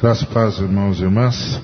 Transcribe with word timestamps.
Graças 0.00 0.24
paz, 0.24 0.58
irmãos 0.58 0.98
e 0.98 1.04
irmãs. 1.04 1.60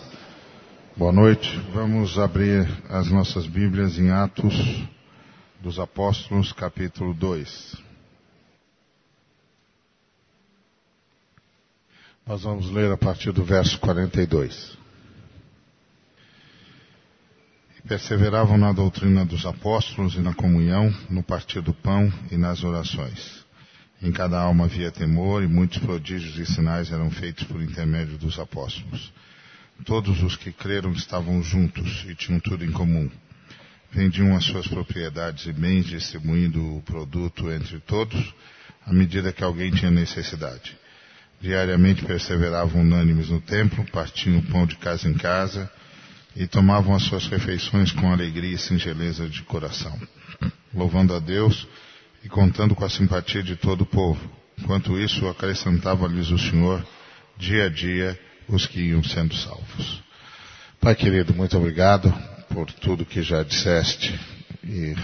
Boa 0.96 1.10
noite. 1.10 1.58
Vamos 1.74 2.16
abrir 2.18 2.68
as 2.88 3.10
nossas 3.10 3.48
Bíblias 3.48 3.98
em 3.98 4.10
Atos 4.10 4.54
dos 5.60 5.80
Apóstolos, 5.80 6.52
capítulo 6.52 7.12
2. 7.14 7.76
Nós 12.24 12.42
vamos 12.42 12.70
ler 12.70 12.92
a 12.92 12.96
partir 12.96 13.32
do 13.32 13.42
verso 13.42 13.80
42. 13.80 14.78
E 17.76 17.88
perseveravam 17.88 18.56
na 18.56 18.72
doutrina 18.72 19.24
dos 19.24 19.44
apóstolos 19.44 20.14
e 20.14 20.20
na 20.20 20.32
comunhão, 20.32 20.94
no 21.10 21.24
partir 21.24 21.60
do 21.60 21.74
pão 21.74 22.12
e 22.30 22.36
nas 22.36 22.62
orações. 22.62 23.47
Em 24.00 24.12
cada 24.12 24.38
alma 24.38 24.64
havia 24.66 24.92
temor 24.92 25.42
e 25.42 25.48
muitos 25.48 25.78
prodígios 25.78 26.38
e 26.38 26.46
sinais 26.46 26.92
eram 26.92 27.10
feitos 27.10 27.44
por 27.44 27.60
intermédio 27.60 28.16
dos 28.16 28.38
apóstolos. 28.38 29.12
Todos 29.84 30.22
os 30.22 30.36
que 30.36 30.52
creram 30.52 30.92
estavam 30.92 31.42
juntos 31.42 32.04
e 32.08 32.14
tinham 32.14 32.38
tudo 32.38 32.64
em 32.64 32.70
comum. 32.70 33.10
Vendiam 33.90 34.36
as 34.36 34.44
suas 34.44 34.68
propriedades 34.68 35.46
e 35.46 35.52
bens, 35.52 35.86
distribuindo 35.86 36.76
o 36.76 36.82
produto 36.82 37.50
entre 37.50 37.80
todos, 37.80 38.34
à 38.86 38.92
medida 38.92 39.32
que 39.32 39.42
alguém 39.42 39.70
tinha 39.72 39.90
necessidade. 39.90 40.76
Diariamente 41.40 42.04
perseveravam 42.04 42.82
unânimes 42.82 43.30
no 43.30 43.40
templo, 43.40 43.84
partiam 43.90 44.38
o 44.38 44.42
pão 44.42 44.66
de 44.66 44.76
casa 44.76 45.08
em 45.08 45.14
casa 45.14 45.70
e 46.36 46.46
tomavam 46.46 46.94
as 46.94 47.02
suas 47.04 47.26
refeições 47.26 47.90
com 47.90 48.12
alegria 48.12 48.54
e 48.54 48.58
singeleza 48.58 49.28
de 49.28 49.42
coração, 49.42 49.98
louvando 50.72 51.14
a 51.14 51.18
Deus 51.18 51.66
e 52.24 52.28
contando 52.28 52.74
com 52.74 52.84
a 52.84 52.90
simpatia 52.90 53.42
de 53.42 53.56
todo 53.56 53.82
o 53.82 53.86
povo. 53.86 54.20
Enquanto 54.58 54.98
isso, 54.98 55.28
acrescentava-lhes 55.28 56.30
o 56.30 56.38
Senhor, 56.38 56.84
dia 57.36 57.66
a 57.66 57.68
dia, 57.68 58.18
os 58.48 58.66
que 58.66 58.80
iam 58.80 59.02
sendo 59.02 59.34
salvos. 59.34 60.02
Pai 60.80 60.94
querido, 60.94 61.34
muito 61.34 61.56
obrigado 61.56 62.12
por 62.48 62.70
tudo 62.72 63.04
que 63.04 63.22
já 63.22 63.42
disseste 63.42 64.18
e 64.64 64.94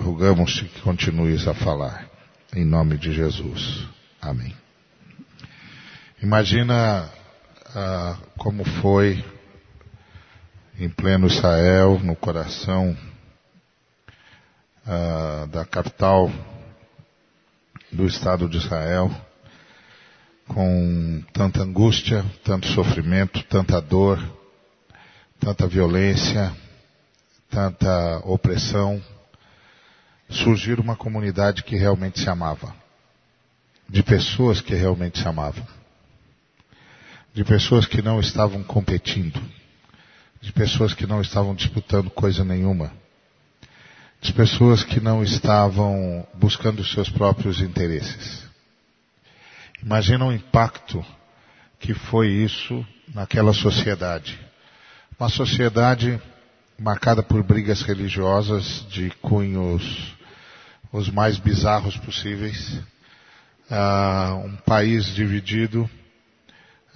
rogamos-te 0.00 0.64
que 0.64 0.80
continues 0.80 1.46
a 1.46 1.54
falar. 1.54 2.08
Em 2.54 2.64
nome 2.64 2.96
de 2.96 3.12
Jesus. 3.12 3.86
Amém. 4.20 4.54
Imagina 6.22 7.10
ah, 7.74 8.16
como 8.38 8.64
foi 8.64 9.24
em 10.78 10.88
pleno 10.88 11.26
Israel, 11.26 12.00
no 12.02 12.16
coração 12.16 12.96
ah, 14.86 15.46
da 15.50 15.64
capital 15.64 16.30
do 17.94 18.06
Estado 18.06 18.48
de 18.48 18.56
Israel, 18.56 19.08
com 20.48 21.22
tanta 21.32 21.62
angústia, 21.62 22.24
tanto 22.42 22.66
sofrimento, 22.68 23.42
tanta 23.44 23.80
dor, 23.80 24.20
tanta 25.38 25.66
violência, 25.68 26.52
tanta 27.48 28.18
opressão, 28.24 29.00
surgir 30.28 30.80
uma 30.80 30.96
comunidade 30.96 31.62
que 31.62 31.76
realmente 31.76 32.18
se 32.20 32.28
amava, 32.28 32.74
de 33.88 34.02
pessoas 34.02 34.60
que 34.60 34.74
realmente 34.74 35.20
se 35.20 35.28
amavam, 35.28 35.64
de 37.32 37.44
pessoas 37.44 37.86
que 37.86 38.02
não 38.02 38.18
estavam 38.18 38.64
competindo, 38.64 39.40
de 40.40 40.52
pessoas 40.52 40.92
que 40.92 41.06
não 41.06 41.20
estavam 41.20 41.54
disputando 41.54 42.10
coisa 42.10 42.44
nenhuma 42.44 43.03
de 44.24 44.32
pessoas 44.32 44.82
que 44.82 45.00
não 45.00 45.22
estavam 45.22 46.26
buscando 46.32 46.80
os 46.80 46.90
seus 46.90 47.10
próprios 47.10 47.60
interesses. 47.60 48.42
Imagina 49.82 50.24
o 50.24 50.32
impacto 50.32 51.04
que 51.78 51.92
foi 51.92 52.28
isso 52.28 52.84
naquela 53.14 53.52
sociedade. 53.52 54.40
Uma 55.20 55.28
sociedade 55.28 56.18
marcada 56.78 57.22
por 57.22 57.42
brigas 57.42 57.82
religiosas 57.82 58.86
de 58.88 59.10
cunhos 59.20 60.14
os 60.90 61.10
mais 61.10 61.36
bizarros 61.36 61.98
possíveis. 61.98 62.80
Uh, 63.70 64.36
um 64.46 64.56
país 64.64 65.04
dividido. 65.04 65.82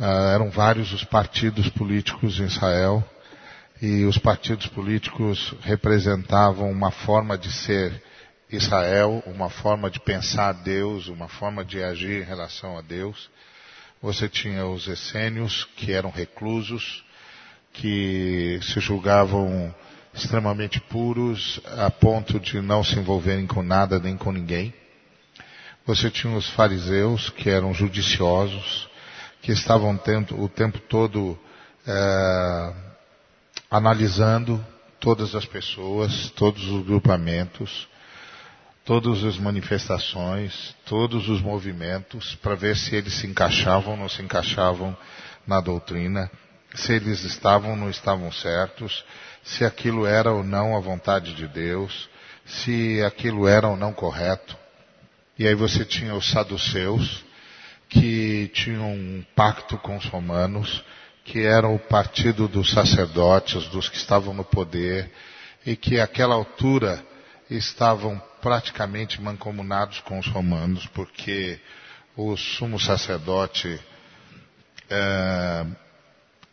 Uh, 0.00 0.32
eram 0.32 0.48
vários 0.48 0.94
os 0.94 1.04
partidos 1.04 1.68
políticos 1.68 2.40
em 2.40 2.44
Israel 2.44 3.06
e 3.80 4.04
os 4.04 4.18
partidos 4.18 4.66
políticos 4.66 5.54
representavam 5.62 6.70
uma 6.70 6.90
forma 6.90 7.38
de 7.38 7.52
ser 7.52 8.02
Israel, 8.50 9.22
uma 9.26 9.48
forma 9.50 9.90
de 9.90 10.00
pensar 10.00 10.52
Deus, 10.52 11.06
uma 11.06 11.28
forma 11.28 11.64
de 11.64 11.82
agir 11.82 12.22
em 12.22 12.24
relação 12.24 12.76
a 12.76 12.82
Deus. 12.82 13.30
Você 14.02 14.28
tinha 14.28 14.66
os 14.66 14.88
essênios, 14.88 15.64
que 15.76 15.92
eram 15.92 16.10
reclusos, 16.10 17.04
que 17.72 18.58
se 18.62 18.80
julgavam 18.80 19.72
extremamente 20.14 20.80
puros 20.80 21.60
a 21.76 21.90
ponto 21.90 22.40
de 22.40 22.60
não 22.60 22.82
se 22.82 22.98
envolverem 22.98 23.46
com 23.46 23.62
nada 23.62 24.00
nem 24.00 24.16
com 24.16 24.32
ninguém. 24.32 24.74
Você 25.86 26.10
tinha 26.10 26.34
os 26.34 26.48
fariseus, 26.50 27.30
que 27.30 27.48
eram 27.48 27.72
judiciosos, 27.72 28.88
que 29.40 29.52
estavam 29.52 29.96
tendo, 29.96 30.40
o 30.40 30.48
tempo 30.48 30.78
todo 30.80 31.38
é, 31.86 32.87
analisando 33.70 34.64
todas 34.98 35.34
as 35.34 35.44
pessoas, 35.44 36.30
todos 36.30 36.66
os 36.68 36.84
grupamentos, 36.84 37.88
todas 38.84 39.22
as 39.22 39.36
manifestações, 39.36 40.74
todos 40.86 41.28
os 41.28 41.42
movimentos, 41.42 42.34
para 42.36 42.54
ver 42.54 42.76
se 42.76 42.96
eles 42.96 43.12
se 43.14 43.26
encaixavam 43.26 43.92
ou 43.92 43.96
não 43.98 44.08
se 44.08 44.22
encaixavam 44.22 44.96
na 45.46 45.60
doutrina, 45.60 46.30
se 46.74 46.94
eles 46.94 47.22
estavam 47.24 47.70
ou 47.70 47.76
não 47.76 47.90
estavam 47.90 48.32
certos, 48.32 49.04
se 49.44 49.64
aquilo 49.64 50.06
era 50.06 50.32
ou 50.32 50.42
não 50.42 50.76
a 50.76 50.80
vontade 50.80 51.34
de 51.34 51.46
Deus, 51.46 52.08
se 52.46 53.02
aquilo 53.02 53.46
era 53.46 53.68
ou 53.68 53.76
não 53.76 53.92
correto. 53.92 54.56
E 55.38 55.46
aí 55.46 55.54
você 55.54 55.84
tinha 55.84 56.14
os 56.14 56.30
saduceus, 56.30 57.24
que 57.88 58.50
tinham 58.54 58.90
um 58.90 59.24
pacto 59.34 59.78
com 59.78 59.96
os 59.96 60.04
romanos, 60.06 60.82
que 61.28 61.44
era 61.44 61.68
o 61.68 61.78
partido 61.78 62.48
dos 62.48 62.72
sacerdotes, 62.72 63.68
dos 63.68 63.88
que 63.88 63.98
estavam 63.98 64.32
no 64.32 64.44
poder, 64.44 65.12
e 65.64 65.76
que 65.76 66.00
àquela 66.00 66.34
altura 66.34 67.04
estavam 67.50 68.20
praticamente 68.40 69.20
mancomunados 69.20 70.00
com 70.00 70.18
os 70.18 70.26
romanos, 70.26 70.86
porque 70.86 71.60
o 72.16 72.34
sumo 72.34 72.80
sacerdote 72.80 73.78
é, 74.88 75.66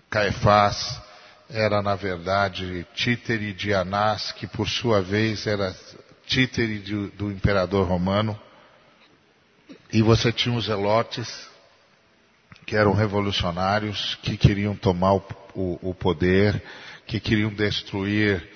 Caifás 0.09 1.01
era 1.49 1.81
na 1.81 1.95
verdade 1.95 2.85
títere 2.93 3.53
de 3.53 3.73
Anás, 3.73 4.33
que 4.33 4.45
por 4.45 4.67
sua 4.67 5.01
vez 5.01 5.47
era 5.47 5.73
títere 6.25 6.79
do 7.09 7.31
imperador 7.31 7.87
romano, 7.87 8.37
e 9.93 10.01
você 10.01 10.33
tinha 10.33 10.53
os 10.53 10.65
zelotes, 10.65 11.47
que 12.65 12.75
eram 12.75 12.93
revolucionários, 12.93 14.17
que 14.23 14.37
queriam 14.37 14.75
tomar 14.75 15.13
o, 15.13 15.23
o, 15.53 15.89
o 15.89 15.93
poder, 15.93 16.61
que 17.05 17.19
queriam 17.19 17.53
destruir 17.53 18.47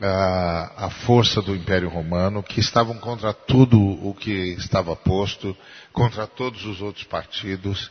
a, 0.00 0.86
a, 0.86 0.90
força 0.90 1.40
do 1.40 1.54
Império 1.54 1.88
Romano, 1.88 2.42
que 2.42 2.60
estavam 2.60 2.98
contra 2.98 3.32
tudo 3.32 3.78
o 3.78 4.14
que 4.14 4.54
estava 4.58 4.94
posto, 4.94 5.56
contra 5.92 6.26
todos 6.26 6.64
os 6.64 6.80
outros 6.80 7.04
partidos. 7.04 7.90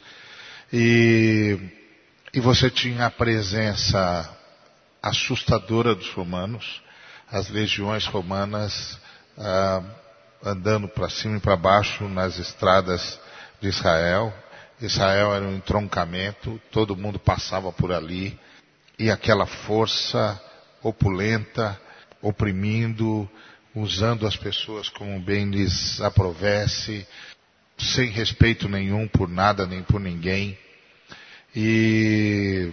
E, 0.71 1.57
e 2.33 2.39
você 2.39 2.69
tinha 2.69 3.05
a 3.05 3.11
presença 3.11 4.37
assustadora 5.01 5.95
dos 5.95 6.11
romanos, 6.11 6.81
as 7.31 7.49
legiões 7.49 8.05
romanas 8.05 8.99
ah, 9.37 9.83
andando 10.43 10.87
para 10.87 11.09
cima 11.09 11.37
e 11.37 11.39
para 11.39 11.55
baixo 11.55 12.07
nas 12.07 12.37
estradas 12.37 13.19
de 13.61 13.67
Israel, 13.67 14.33
Israel 14.81 15.33
era 15.33 15.45
um 15.45 15.55
entroncamento, 15.55 16.59
todo 16.71 16.95
mundo 16.95 17.19
passava 17.19 17.71
por 17.71 17.91
ali, 17.91 18.39
e 18.97 19.09
aquela 19.11 19.45
força 19.45 20.41
opulenta, 20.81 21.79
oprimindo, 22.21 23.29
usando 23.75 24.25
as 24.25 24.35
pessoas 24.35 24.89
como 24.89 25.19
bem 25.19 25.49
lhes 25.49 25.99
aprovesse, 26.01 27.05
sem 27.77 28.09
respeito 28.09 28.67
nenhum 28.67 29.07
por 29.07 29.27
nada 29.27 29.65
nem 29.65 29.83
por 29.83 29.99
ninguém. 29.99 30.57
E, 31.55 32.71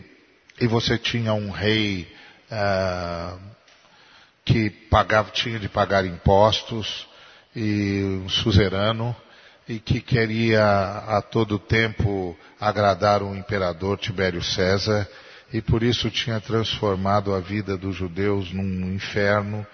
e 0.61 0.67
você 0.67 0.99
tinha 0.99 1.33
um 1.33 1.51
rei 1.51 2.13
ah, 2.51 3.39
que 4.45 4.71
pagava, 4.71 5.31
tinha 5.31 5.59
de 5.59 5.69
pagar 5.69 6.05
impostos, 6.05 7.07
e 7.55 8.03
um 8.23 8.29
suzerano, 8.29 9.17
e 9.69 9.79
que 9.81 10.01
queria 10.01 10.63
a 10.63 11.23
todo 11.23 11.59
tempo 11.59 12.37
agradar 12.61 13.23
o 13.23 13.35
imperador 13.35 13.99
Tibério 13.99 14.43
César 14.43 15.09
e 15.53 15.61
por 15.61 15.83
isso 15.83 16.11
tinha 16.11 16.41
transformado 16.41 17.35
a 17.35 17.41
vida 17.41 17.77
dos 17.77 17.97
judeus 17.97 18.53
num 18.53 18.95
inferno 18.95 19.67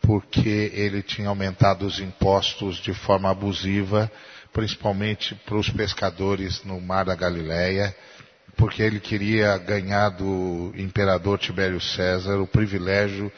porque 0.00 0.70
ele 0.74 1.02
tinha 1.02 1.28
aumentado 1.28 1.86
os 1.86 1.98
impostos 1.98 2.76
de 2.76 2.94
forma 2.94 3.30
abusiva, 3.30 4.10
principalmente 4.52 5.34
para 5.34 5.56
os 5.56 5.68
pescadores 5.68 6.62
no 6.64 6.80
mar 6.80 7.04
da 7.04 7.14
Galileia, 7.14 7.94
porque 8.56 8.82
ele 8.82 9.00
queria 9.00 9.56
ganhar 9.58 10.10
do 10.10 10.72
imperador 10.76 11.38
Tibério 11.38 11.80
César 11.80 12.38
o 12.38 12.46
privilégio 12.46 13.30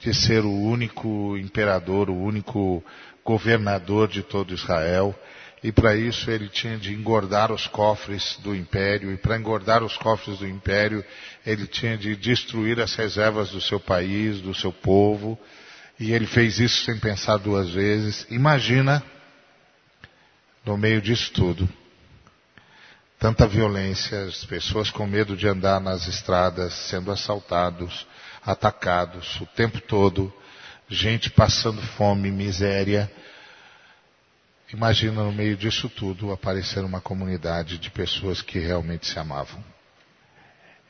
de 0.00 0.14
ser 0.14 0.44
o 0.44 0.52
único 0.52 1.36
imperador, 1.36 2.10
o 2.10 2.16
único 2.16 2.82
governador 3.24 4.08
de 4.08 4.22
todo 4.22 4.54
Israel. 4.54 5.14
E 5.62 5.72
para 5.72 5.96
isso 5.96 6.30
ele 6.30 6.48
tinha 6.48 6.76
de 6.78 6.92
engordar 6.92 7.50
os 7.50 7.66
cofres 7.66 8.38
do 8.42 8.54
império, 8.54 9.12
e 9.12 9.16
para 9.16 9.36
engordar 9.36 9.82
os 9.82 9.96
cofres 9.96 10.38
do 10.38 10.46
império, 10.46 11.04
ele 11.44 11.66
tinha 11.66 11.96
de 11.96 12.14
destruir 12.14 12.78
as 12.80 12.94
reservas 12.94 13.50
do 13.50 13.60
seu 13.60 13.80
país, 13.80 14.40
do 14.40 14.54
seu 14.54 14.72
povo, 14.72 15.38
e 15.98 16.12
ele 16.12 16.26
fez 16.26 16.60
isso 16.60 16.84
sem 16.84 16.98
pensar 16.98 17.38
duas 17.38 17.70
vezes. 17.70 18.24
Imagina, 18.30 19.02
no 20.64 20.76
meio 20.76 21.02
disso 21.02 21.32
tudo, 21.32 21.68
tanta 23.18 23.46
violência, 23.46 24.26
as 24.26 24.44
pessoas 24.44 24.90
com 24.90 25.06
medo 25.06 25.36
de 25.36 25.48
andar 25.48 25.80
nas 25.80 26.06
estradas, 26.06 26.72
sendo 26.72 27.10
assaltados, 27.10 28.06
atacados 28.44 29.40
o 29.40 29.46
tempo 29.46 29.80
todo, 29.80 30.32
gente 30.88 31.30
passando 31.30 31.82
fome, 31.82 32.30
miséria. 32.30 33.10
Imagina 34.72 35.24
no 35.24 35.32
meio 35.32 35.56
disso 35.56 35.88
tudo 35.88 36.30
aparecer 36.30 36.84
uma 36.84 37.00
comunidade 37.00 37.78
de 37.78 37.90
pessoas 37.90 38.42
que 38.42 38.58
realmente 38.58 39.06
se 39.06 39.18
amavam. 39.18 39.64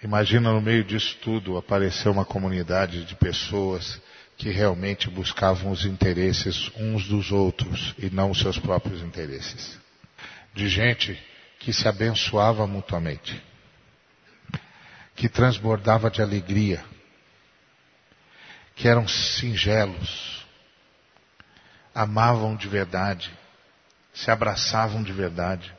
Imagina 0.03 0.53
no 0.53 0.61
meio 0.61 0.83
disso 0.83 1.17
tudo 1.23 1.57
aparecer 1.57 2.09
uma 2.09 2.25
comunidade 2.25 3.05
de 3.05 3.15
pessoas 3.15 4.01
que 4.37 4.51
realmente 4.51 5.09
buscavam 5.09 5.71
os 5.71 5.85
interesses 5.85 6.73
uns 6.77 7.07
dos 7.07 7.31
outros 7.31 7.95
e 7.99 8.11
não 8.11 8.33
os 8.33 8.41
seus 8.41 8.59
próprios 8.59 9.01
interesses. 9.01 9.79
De 10.55 10.69
gente 10.69 11.17
que 11.61 11.73
se 11.73 11.87
abençoava 11.87 12.67
mutuamente, 12.67 13.41
que 15.15 15.29
transbordava 15.29 16.11
de 16.11 16.21
alegria, 16.21 16.85
que 18.75 18.89
eram 18.89 19.07
singelos, 19.07 20.45
amavam 21.95 22.57
de 22.57 22.69
verdade, 22.69 23.31
se 24.23 24.31
abraçavam 24.31 25.03
de 25.03 25.13
verdade, 25.13 25.75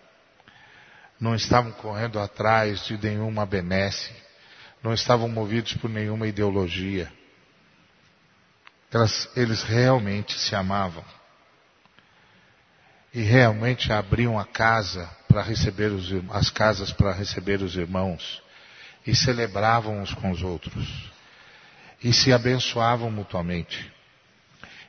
não 1.20 1.36
estavam 1.36 1.72
correndo 1.72 2.20
atrás 2.20 2.86
de 2.86 2.98
nenhuma 2.98 3.46
benesse, 3.46 4.12
não 4.82 4.94
estavam 4.94 5.28
movidos 5.28 5.74
por 5.74 5.90
nenhuma 5.90 6.28
ideologia. 6.28 7.12
Elas, 8.92 9.30
eles 9.36 9.64
realmente 9.64 10.40
se 10.40 10.56
amavam. 10.56 11.04
E 13.14 13.22
realmente 13.22 13.92
abriam 13.92 14.40
a 14.40 14.46
casa 14.46 15.10
para 15.28 15.42
receber 15.42 15.92
os, 15.92 16.10
as 16.30 16.50
casas 16.50 16.92
para 16.94 17.12
receber 17.12 17.62
os 17.62 17.76
irmãos. 17.76 18.42
E 19.06 19.16
celebravam 19.16 20.02
uns 20.02 20.14
com 20.14 20.32
os 20.32 20.42
outros 20.42 21.10
e 22.04 22.14
se 22.14 22.32
abençoavam 22.32 23.12
mutuamente. 23.12 23.92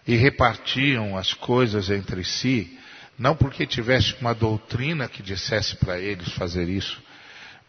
E 0.07 0.15
repartiam 0.17 1.17
as 1.17 1.33
coisas 1.33 1.91
entre 1.91 2.25
si, 2.25 2.79
não 3.21 3.37
porque 3.37 3.67
tivesse 3.67 4.17
uma 4.19 4.35
doutrina 4.35 5.07
que 5.07 5.23
dissesse 5.23 5.77
para 5.77 5.99
eles 5.99 6.33
fazer 6.33 6.71
isso, 6.71 6.99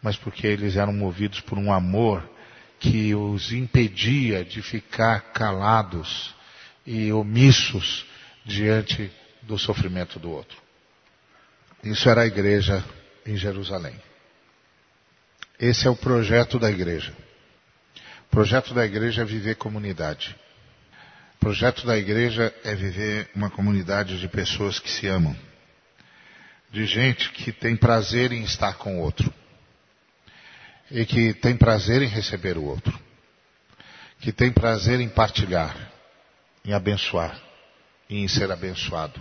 mas 0.00 0.16
porque 0.16 0.46
eles 0.46 0.76
eram 0.76 0.94
movidos 0.94 1.40
por 1.40 1.58
um 1.58 1.70
amor 1.70 2.26
que 2.80 3.14
os 3.14 3.52
impedia 3.52 4.46
de 4.46 4.62
ficar 4.62 5.20
calados 5.34 6.34
e 6.86 7.12
omissos 7.12 8.06
diante 8.46 9.12
do 9.42 9.58
sofrimento 9.58 10.18
do 10.18 10.30
outro. 10.30 10.56
Isso 11.84 12.08
era 12.08 12.22
a 12.22 12.26
igreja 12.26 12.82
em 13.26 13.36
Jerusalém. 13.36 14.00
Esse 15.60 15.86
é 15.86 15.90
o 15.90 15.94
projeto 15.94 16.58
da 16.58 16.70
igreja. 16.70 17.14
O 18.26 18.30
projeto 18.30 18.72
da 18.72 18.86
igreja 18.86 19.20
é 19.20 19.24
viver 19.26 19.56
comunidade. 19.56 20.34
O 21.42 21.46
projeto 21.46 21.84
da 21.84 21.98
igreja 21.98 22.54
é 22.62 22.72
viver 22.72 23.28
uma 23.34 23.50
comunidade 23.50 24.20
de 24.20 24.28
pessoas 24.28 24.78
que 24.78 24.88
se 24.88 25.08
amam. 25.08 25.36
De 26.70 26.86
gente 26.86 27.30
que 27.30 27.50
tem 27.50 27.74
prazer 27.74 28.30
em 28.30 28.44
estar 28.44 28.74
com 28.74 28.98
o 28.98 29.00
outro. 29.00 29.34
E 30.88 31.04
que 31.04 31.34
tem 31.34 31.56
prazer 31.56 32.00
em 32.00 32.06
receber 32.06 32.56
o 32.56 32.62
outro. 32.62 32.96
Que 34.20 34.30
tem 34.30 34.52
prazer 34.52 35.00
em 35.00 35.08
partilhar, 35.08 35.90
em 36.64 36.72
abençoar, 36.74 37.36
em 38.08 38.28
ser 38.28 38.52
abençoado. 38.52 39.20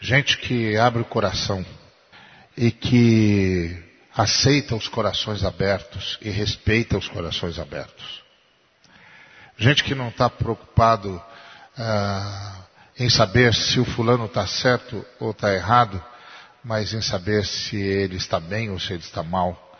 Gente 0.00 0.38
que 0.38 0.76
abre 0.76 1.02
o 1.02 1.04
coração 1.04 1.66
e 2.56 2.70
que 2.70 3.76
aceita 4.14 4.76
os 4.76 4.86
corações 4.86 5.42
abertos 5.42 6.16
e 6.22 6.30
respeita 6.30 6.96
os 6.96 7.08
corações 7.08 7.58
abertos. 7.58 8.19
Gente 9.60 9.84
que 9.84 9.94
não 9.94 10.08
está 10.08 10.28
preocupado 10.28 11.22
ah, 11.78 12.64
em 12.98 13.08
saber 13.08 13.54
se 13.54 13.78
o 13.78 13.84
fulano 13.84 14.26
está 14.26 14.44
certo 14.46 15.06
ou 15.20 15.30
está 15.30 15.54
errado, 15.54 16.02
mas 16.64 16.92
em 16.92 17.00
saber 17.00 17.46
se 17.46 17.76
ele 17.76 18.16
está 18.16 18.40
bem 18.40 18.70
ou 18.70 18.80
se 18.80 18.92
ele 18.92 19.02
está 19.02 19.22
mal, 19.22 19.78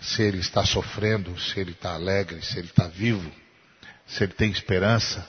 se 0.00 0.22
ele 0.22 0.38
está 0.40 0.62
sofrendo, 0.66 1.38
se 1.40 1.58
ele 1.58 1.70
está 1.70 1.94
alegre, 1.94 2.42
se 2.42 2.58
ele 2.58 2.68
está 2.68 2.86
vivo, 2.88 3.30
se 4.06 4.22
ele 4.22 4.34
tem 4.34 4.50
esperança, 4.50 5.26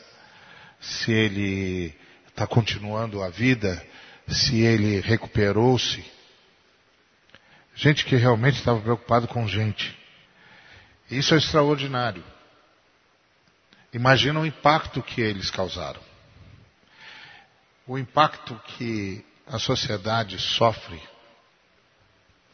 se 0.82 1.12
ele 1.14 1.96
está 2.28 2.46
continuando 2.46 3.24
a 3.24 3.30
vida, 3.30 3.82
se 4.28 4.60
ele 4.60 5.00
recuperou-se 5.00 6.04
Gente 7.76 8.06
que 8.06 8.16
realmente 8.16 8.60
estava 8.60 8.80
preocupado 8.80 9.28
com 9.28 9.48
gente. 9.48 9.98
Isso 11.10 11.34
é 11.34 11.38
extraordinário. 11.38 12.24
Imagina 13.94 14.40
o 14.40 14.46
impacto 14.46 15.02
que 15.02 15.22
eles 15.22 15.50
causaram. 15.50 16.02
O 17.86 17.98
impacto 17.98 18.56
que 18.68 19.26
a 19.46 19.60
sociedade 19.60 20.40
sofre 20.40 21.02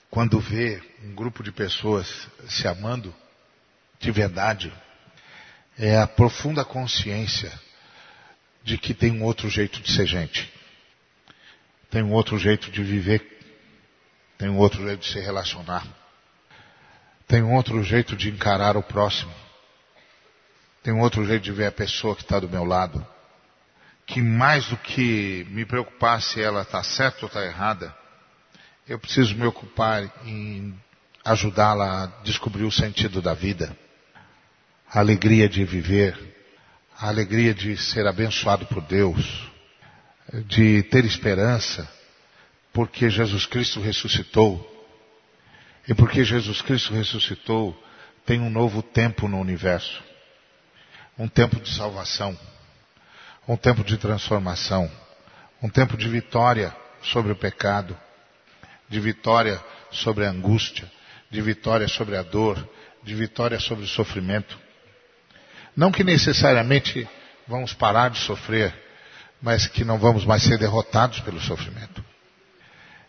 quando 0.09 0.39
vê 0.39 0.81
um 1.03 1.13
grupo 1.13 1.43
de 1.43 1.51
pessoas 1.51 2.27
se 2.47 2.67
amando 2.67 3.13
de 3.99 4.09
verdade 4.09 4.73
é 5.77 5.97
a 5.97 6.07
profunda 6.07 6.65
consciência 6.65 7.51
de 8.63 8.77
que 8.77 8.93
tem 8.93 9.11
um 9.11 9.23
outro 9.23 9.49
jeito 9.49 9.79
de 9.81 9.91
ser 9.91 10.07
gente. 10.07 10.51
Tem 11.91 12.01
um 12.01 12.13
outro 12.13 12.39
jeito 12.39 12.71
de 12.71 12.83
viver 12.83 13.37
tem 14.37 14.49
um 14.49 14.57
outro 14.57 14.85
jeito 14.85 14.99
de 15.01 15.11
se 15.11 15.19
relacionar. 15.19 15.85
Tem 17.27 17.41
um 17.41 17.55
outro 17.55 17.83
jeito 17.83 18.15
de 18.15 18.29
encarar 18.29 18.77
o 18.77 18.83
próximo. 18.83 19.33
Tem 20.87 20.93
um 20.93 21.01
outro 21.01 21.25
jeito 21.25 21.43
de 21.43 21.51
ver 21.51 21.65
a 21.65 21.71
pessoa 21.73 22.15
que 22.15 22.21
está 22.21 22.39
do 22.39 22.47
meu 22.47 22.63
lado. 22.63 23.05
Que 24.05 24.21
mais 24.21 24.67
do 24.67 24.77
que 24.77 25.45
me 25.49 25.65
preocupar 25.65 26.21
se 26.21 26.41
ela 26.41 26.61
está 26.61 26.81
certa 26.81 27.25
ou 27.25 27.27
está 27.27 27.45
errada, 27.45 27.93
eu 28.87 28.97
preciso 28.97 29.35
me 29.35 29.45
ocupar 29.45 30.09
em 30.25 30.73
ajudá-la 31.25 32.03
a 32.03 32.05
descobrir 32.23 32.63
o 32.63 32.71
sentido 32.71 33.21
da 33.21 33.33
vida, 33.33 33.77
a 34.89 34.99
alegria 34.99 35.49
de 35.49 35.65
viver, 35.65 36.17
a 36.97 37.09
alegria 37.09 37.53
de 37.53 37.75
ser 37.75 38.07
abençoado 38.07 38.65
por 38.67 38.81
Deus, 38.81 39.45
de 40.45 40.83
ter 40.83 41.03
esperança, 41.03 41.85
porque 42.71 43.09
Jesus 43.09 43.45
Cristo 43.45 43.81
ressuscitou. 43.81 44.65
E 45.85 45.93
porque 45.93 46.23
Jesus 46.23 46.61
Cristo 46.61 46.93
ressuscitou, 46.93 47.77
tem 48.25 48.39
um 48.39 48.49
novo 48.49 48.81
tempo 48.81 49.27
no 49.27 49.37
universo. 49.37 50.07
Um 51.17 51.27
tempo 51.27 51.59
de 51.59 51.73
salvação. 51.73 52.37
Um 53.47 53.57
tempo 53.57 53.83
de 53.83 53.97
transformação. 53.97 54.91
Um 55.61 55.69
tempo 55.69 55.97
de 55.97 56.07
vitória 56.07 56.75
sobre 57.01 57.31
o 57.31 57.35
pecado. 57.35 57.97
De 58.87 58.99
vitória 58.99 59.59
sobre 59.91 60.25
a 60.25 60.29
angústia. 60.29 60.89
De 61.31 61.41
vitória 61.41 61.87
sobre 61.87 62.15
a 62.15 62.21
dor. 62.21 62.57
De 63.03 63.15
vitória 63.15 63.59
sobre 63.59 63.85
o 63.85 63.87
sofrimento. 63.87 64.57
Não 65.75 65.91
que 65.91 66.03
necessariamente 66.03 67.07
vamos 67.47 67.73
parar 67.73 68.09
de 68.09 68.17
sofrer, 68.19 68.73
mas 69.41 69.67
que 69.67 69.85
não 69.85 69.97
vamos 69.97 70.25
mais 70.25 70.43
ser 70.43 70.57
derrotados 70.57 71.19
pelo 71.21 71.39
sofrimento. 71.39 72.03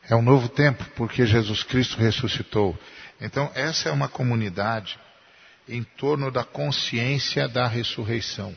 É 0.09 0.15
um 0.15 0.23
novo 0.23 0.49
tempo 0.49 0.85
porque 0.97 1.27
Jesus 1.27 1.63
Cristo 1.63 1.99
ressuscitou. 1.99 2.79
Então, 3.21 3.51
essa 3.55 3.89
é 3.89 3.93
uma 3.93 4.09
comunidade 4.09 4.99
em 5.69 5.83
torno 5.83 6.31
da 6.31 6.45
consciência 6.45 7.47
da 7.47 7.67
ressurreição. 7.67 8.55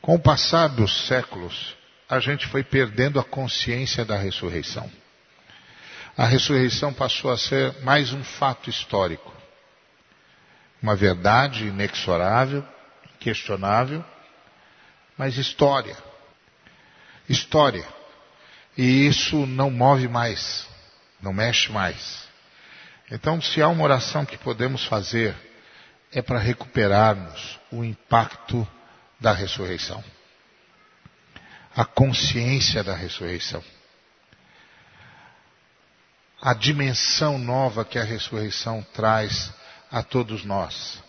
Com 0.00 0.16
o 0.16 0.20
passar 0.20 0.68
dos 0.68 1.06
séculos, 1.06 1.76
a 2.08 2.18
gente 2.18 2.46
foi 2.48 2.64
perdendo 2.64 3.20
a 3.20 3.24
consciência 3.24 4.04
da 4.04 4.16
ressurreição. 4.16 4.90
A 6.16 6.26
ressurreição 6.26 6.92
passou 6.92 7.30
a 7.30 7.38
ser 7.38 7.80
mais 7.82 8.12
um 8.12 8.22
fato 8.22 8.68
histórico. 8.68 9.32
Uma 10.82 10.96
verdade 10.96 11.66
inexorável, 11.68 12.66
questionável, 13.20 14.04
mas 15.16 15.38
história. 15.38 15.96
História. 17.28 17.86
E 18.76 19.06
isso 19.06 19.46
não 19.46 19.70
move 19.70 20.08
mais, 20.08 20.66
não 21.20 21.32
mexe 21.32 21.70
mais. 21.70 22.28
Então, 23.10 23.40
se 23.40 23.62
há 23.62 23.68
uma 23.68 23.84
oração 23.84 24.26
que 24.26 24.36
podemos 24.36 24.84
fazer, 24.84 25.34
é 26.12 26.20
para 26.20 26.38
recuperarmos 26.38 27.58
o 27.70 27.82
impacto 27.84 28.66
da 29.18 29.32
ressurreição. 29.32 30.02
A 31.74 31.84
consciência 31.84 32.84
da 32.84 32.94
ressurreição. 32.94 33.62
A 36.40 36.54
dimensão 36.54 37.38
nova 37.38 37.84
que 37.84 37.98
a 37.98 38.04
ressurreição 38.04 38.84
traz 38.92 39.52
a 39.90 40.02
todos 40.02 40.44
nós. 40.44 41.02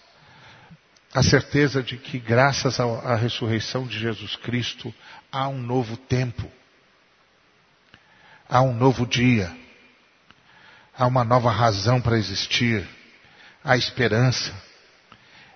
A 1.14 1.22
certeza 1.22 1.84
de 1.84 1.98
que, 1.98 2.18
graças 2.18 2.80
à 2.80 3.16
ressurreição 3.16 3.86
de 3.86 4.00
Jesus 4.00 4.36
Cristo, 4.38 4.94
há 5.32 5.48
um 5.48 5.60
novo 5.60 5.98
tempo. 5.98 6.50
Há 8.48 8.62
um 8.62 8.74
novo 8.74 9.06
dia 9.06 9.64
Há 10.96 11.08
uma 11.08 11.24
nova 11.24 11.52
razão 11.52 12.00
para 12.00 12.18
existir. 12.18 12.88
Há 13.64 13.76
esperança. 13.76 14.54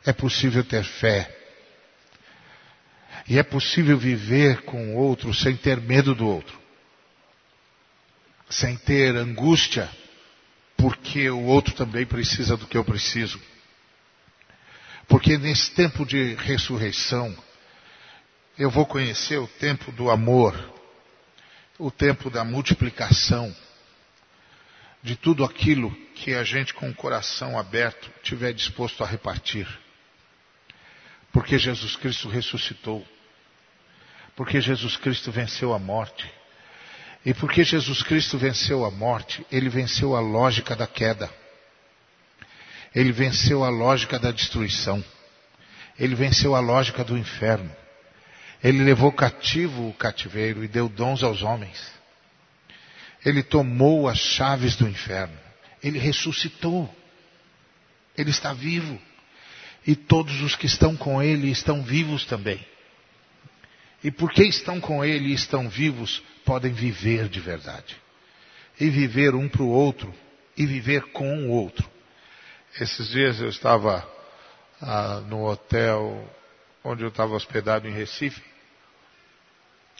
É 0.07 0.13
possível 0.13 0.63
ter 0.63 0.85
fé. 0.85 1.29
E 3.27 3.37
é 3.37 3.43
possível 3.43 3.97
viver 3.97 4.61
com 4.61 4.95
o 4.95 4.97
outro 4.97 5.33
sem 5.33 5.57
ter 5.57 5.81
medo 5.81 6.15
do 6.15 6.25
outro. 6.25 6.57
Sem 8.49 8.77
ter 8.77 9.17
angústia, 9.17 9.89
porque 10.77 11.29
o 11.29 11.43
outro 11.43 11.75
também 11.75 12.05
precisa 12.05 12.55
do 12.55 12.65
que 12.65 12.77
eu 12.77 12.85
preciso. 12.85 13.37
Porque 15.09 15.37
nesse 15.37 15.71
tempo 15.71 16.05
de 16.05 16.35
ressurreição, 16.35 17.35
eu 18.57 18.69
vou 18.71 18.85
conhecer 18.85 19.37
o 19.39 19.47
tempo 19.59 19.91
do 19.91 20.09
amor, 20.09 20.55
o 21.77 21.91
tempo 21.91 22.29
da 22.29 22.45
multiplicação 22.45 23.53
de 25.03 25.17
tudo 25.17 25.43
aquilo 25.43 25.93
que 26.15 26.33
a 26.33 26.45
gente 26.45 26.73
com 26.73 26.89
o 26.89 26.95
coração 26.95 27.59
aberto 27.59 28.09
tiver 28.23 28.53
disposto 28.53 29.03
a 29.03 29.05
repartir. 29.05 29.67
Porque 31.31 31.57
Jesus 31.57 31.96
Cristo 31.96 32.29
ressuscitou. 32.29 33.05
Porque 34.36 34.62
Jesus 34.62 34.98
Cristo 34.98 35.31
venceu 35.31 35.74
a 35.74 35.79
morte. 35.79 36.29
E 37.25 37.34
porque 37.34 37.63
Jesus 37.63 38.03
Cristo 38.03 38.38
venceu 38.38 38.86
a 38.86 38.91
morte, 38.91 39.46
ele 39.51 39.67
venceu 39.67 40.15
a 40.15 40.19
lógica 40.19 40.75
da 40.75 40.88
queda. 40.88 41.29
Ele 42.96 43.12
venceu 43.12 43.63
a 43.63 43.69
lógica 43.69 44.17
da 44.17 44.31
destruição. 44.31 45.03
Ele 46.00 46.15
venceu 46.15 46.55
a 46.55 46.60
lógica 46.60 47.03
do 47.03 47.17
inferno. 47.17 47.69
Ele 48.63 48.84
levou 48.84 49.12
cativo 49.12 49.89
o 49.89 49.93
cativeiro 49.93 50.63
e 50.63 50.67
deu 50.67 50.88
dons 50.88 51.24
aos 51.24 51.41
homens. 51.41 51.91
Ele 53.25 53.43
tomou 53.43 54.07
as 54.07 54.17
chaves 54.17 54.75
do 54.75 54.88
inferno. 54.88 55.38
Ele 55.84 56.00
ressuscitou. 56.00 56.89
Ele 58.17 58.29
está 58.29 58.53
vivo. 58.53 59.00
E 59.88 59.96
todos 59.96 60.41
os 60.41 60.56
que 60.56 60.65
estão 60.65 60.96
com 60.98 61.24
Ele 61.24 61.50
estão 61.50 61.82
vivos 61.82 62.25
também. 62.25 62.63
E 64.03 64.12
porque 64.12 64.44
estão 64.44 64.79
com 64.82 65.03
Ele 65.03 65.29
e 65.29 65.34
estão 65.34 65.70
vivos, 65.70 66.22
podem 66.46 66.74
viver 66.74 67.29
de 67.29 67.39
verdade. 67.39 67.96
E 68.79 68.89
viver 68.89 69.34
um 69.34 69.48
para 69.48 69.63
o 69.63 69.70
outro. 69.70 70.13
E 70.58 70.65
viver 70.65 71.03
com 71.13 71.48
o 71.48 71.51
outro. 71.51 71.89
Esses 72.79 73.10
dias 73.10 73.39
eu 73.39 73.48
estava 73.48 74.08
ah, 74.82 75.24
no 75.27 75.46
hotel 75.50 76.29
onde 76.84 77.03
eu 77.03 77.10
estava 77.10 77.34
hospedado 77.34 77.88
em 77.88 77.94
Recife. 77.94 78.41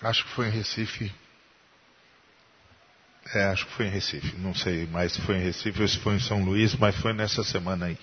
Acho 0.02 0.26
que 0.26 0.32
foi 0.32 0.48
em 0.48 0.52
Recife, 0.52 1.12
é, 3.34 3.46
acho 3.46 3.66
que 3.66 3.74
foi 3.74 3.88
em 3.88 3.90
Recife, 3.90 4.38
não 4.38 4.54
sei 4.54 4.86
mais 4.86 5.12
se 5.12 5.22
foi 5.22 5.38
em 5.38 5.44
Recife 5.44 5.82
ou 5.82 5.88
se 5.88 5.98
foi 6.00 6.16
em 6.16 6.20
São 6.20 6.44
Luís, 6.44 6.76
mas 6.76 6.96
foi 6.96 7.14
nessa 7.14 7.44
semana 7.44 7.88
aí. 7.88 7.98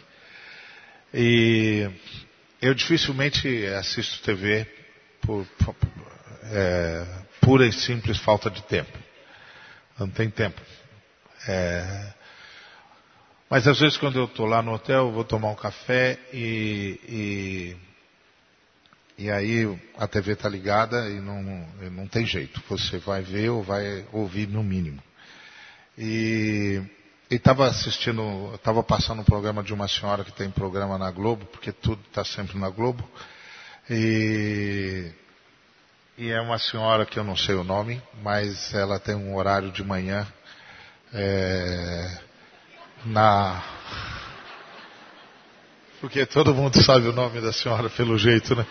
E 1.16 1.88
eu 2.60 2.74
dificilmente 2.74 3.66
assisto 3.66 4.20
TV 4.24 4.66
por 5.20 5.46
é, 6.50 7.06
pura 7.40 7.64
e 7.66 7.72
simples 7.72 8.18
falta 8.18 8.50
de 8.50 8.60
tempo. 8.64 8.98
Não 9.96 10.10
tem 10.10 10.28
tempo. 10.28 10.60
É, 11.46 12.12
mas 13.48 13.68
às 13.68 13.78
vezes 13.78 13.96
quando 13.96 14.18
eu 14.18 14.24
estou 14.24 14.44
lá 14.44 14.60
no 14.60 14.72
hotel, 14.72 15.12
vou 15.12 15.22
tomar 15.22 15.50
um 15.50 15.54
café 15.54 16.18
e, 16.32 16.98
e 17.08 17.76
e 19.16 19.30
aí 19.30 19.78
a 19.96 20.08
TV 20.08 20.32
está 20.32 20.48
ligada 20.48 21.08
e 21.08 21.20
não, 21.20 21.40
não 21.92 22.08
tem 22.08 22.26
jeito. 22.26 22.60
Você 22.68 22.98
vai 22.98 23.22
ver 23.22 23.50
ou 23.50 23.62
vai 23.62 24.04
ouvir 24.12 24.48
no 24.48 24.64
mínimo. 24.64 25.00
E 27.30 27.36
estava 27.36 27.66
assistindo, 27.66 28.52
estava 28.54 28.82
passando 28.82 29.20
um 29.20 29.24
programa 29.24 29.62
de 29.62 29.72
uma 29.72 29.88
senhora 29.88 30.24
que 30.24 30.32
tem 30.32 30.50
programa 30.50 30.98
na 30.98 31.10
Globo, 31.10 31.46
porque 31.46 31.72
tudo 31.72 32.00
está 32.06 32.24
sempre 32.24 32.58
na 32.58 32.68
Globo. 32.68 33.08
E, 33.88 35.10
e 36.18 36.30
é 36.30 36.40
uma 36.40 36.58
senhora 36.58 37.06
que 37.06 37.18
eu 37.18 37.24
não 37.24 37.36
sei 37.36 37.54
o 37.54 37.64
nome, 37.64 38.02
mas 38.22 38.74
ela 38.74 38.98
tem 38.98 39.14
um 39.14 39.34
horário 39.34 39.72
de 39.72 39.82
manhã 39.82 40.26
é, 41.12 42.18
na. 43.06 43.62
Porque 46.00 46.26
todo 46.26 46.54
mundo 46.54 46.82
sabe 46.82 47.08
o 47.08 47.12
nome 47.12 47.40
da 47.40 47.52
senhora 47.52 47.88
pelo 47.88 48.18
jeito, 48.18 48.54
né? 48.54 48.66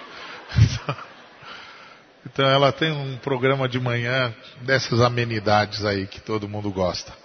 Então 2.26 2.48
ela 2.48 2.72
tem 2.72 2.92
um 2.92 3.18
programa 3.18 3.68
de 3.68 3.80
manhã 3.80 4.34
dessas 4.62 5.02
amenidades 5.02 5.84
aí 5.84 6.08
que 6.08 6.22
todo 6.22 6.48
mundo 6.48 6.72
gosta. 6.72 7.23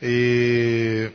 E, 0.00 1.10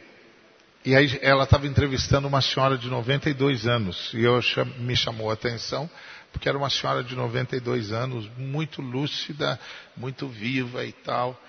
e 0.85 0.95
aí 0.95 1.19
ela 1.21 1.43
estava 1.43 1.67
entrevistando 1.67 2.27
uma 2.27 2.41
senhora 2.41 2.77
de 2.77 2.89
92 2.89 3.65
anos. 3.67 4.11
E 4.13 4.23
eu 4.23 4.39
me 4.79 4.95
chamou 4.95 5.29
a 5.29 5.33
atenção, 5.33 5.89
porque 6.31 6.49
era 6.49 6.57
uma 6.57 6.69
senhora 6.69 7.03
de 7.03 7.15
92 7.15 7.91
anos, 7.91 8.29
muito 8.37 8.81
lúcida, 8.81 9.59
muito 9.95 10.27
viva 10.27 10.85
e 10.85 10.91
tal. 10.91 11.39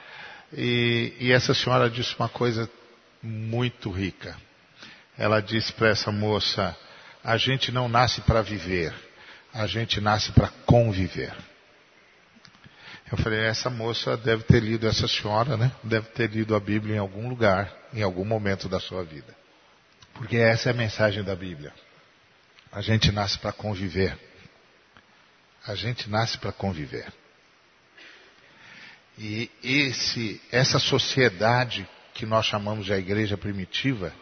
E, 0.53 1.13
e 1.19 1.33
essa 1.33 1.55
senhora 1.55 1.91
disse 1.91 2.15
uma 2.19 2.29
coisa 2.29 2.71
muito 3.23 3.91
rica. 3.91 4.37
Ela 5.19 5.41
disse 5.41 5.73
para 5.73 5.89
essa 5.89 6.13
moça: 6.13 6.77
a 7.23 7.37
gente 7.37 7.73
não 7.73 7.89
nasce 7.89 8.21
para 8.21 8.43
viver, 8.43 8.95
a 9.53 9.67
gente 9.67 10.01
nasce 10.01 10.31
para 10.33 10.49
conviver. 10.67 11.35
Eu 13.11 13.19
falei, 13.19 13.41
essa 13.41 13.69
moça 13.69 14.17
deve 14.17 14.45
ter 14.45 14.61
lido, 14.61 14.89
essa 14.89 15.07
senhora, 15.07 15.57
né? 15.57 15.71
Deve 15.83 16.09
ter 16.09 16.31
lido 16.31 16.55
a 16.55 16.61
Bíblia 16.61 16.97
em 16.97 16.99
algum 16.99 17.29
lugar, 17.29 17.73
em 17.93 18.03
algum 18.03 18.25
momento 18.25 18.69
da 18.69 18.81
sua 18.81 19.05
vida. 19.05 19.35
Porque 20.15 20.37
essa 20.37 20.71
é 20.71 20.73
a 20.73 20.77
mensagem 20.77 21.23
da 21.23 21.37
Bíblia. 21.37 21.73
A 22.73 22.81
gente 22.81 23.13
nasce 23.13 23.39
para 23.39 23.53
conviver. 23.53 24.19
A 25.67 25.75
gente 25.75 26.09
nasce 26.09 26.39
para 26.39 26.53
conviver. 26.53 27.13
E 29.19 29.51
esse, 29.63 30.41
essa 30.51 30.79
sociedade 30.79 31.89
que 32.15 32.25
nós 32.25 32.47
chamamos 32.47 32.87
de 32.87 32.93
a 32.93 32.99
igreja 32.99 33.37
primitiva, 33.37 34.13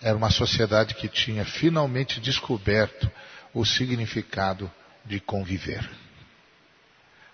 era 0.00 0.16
uma 0.16 0.30
sociedade 0.30 0.94
que 0.94 1.08
tinha 1.08 1.44
finalmente 1.44 2.20
descoberto 2.20 3.10
o 3.52 3.64
significado 3.64 4.70
de 5.04 5.20
conviver. 5.20 5.88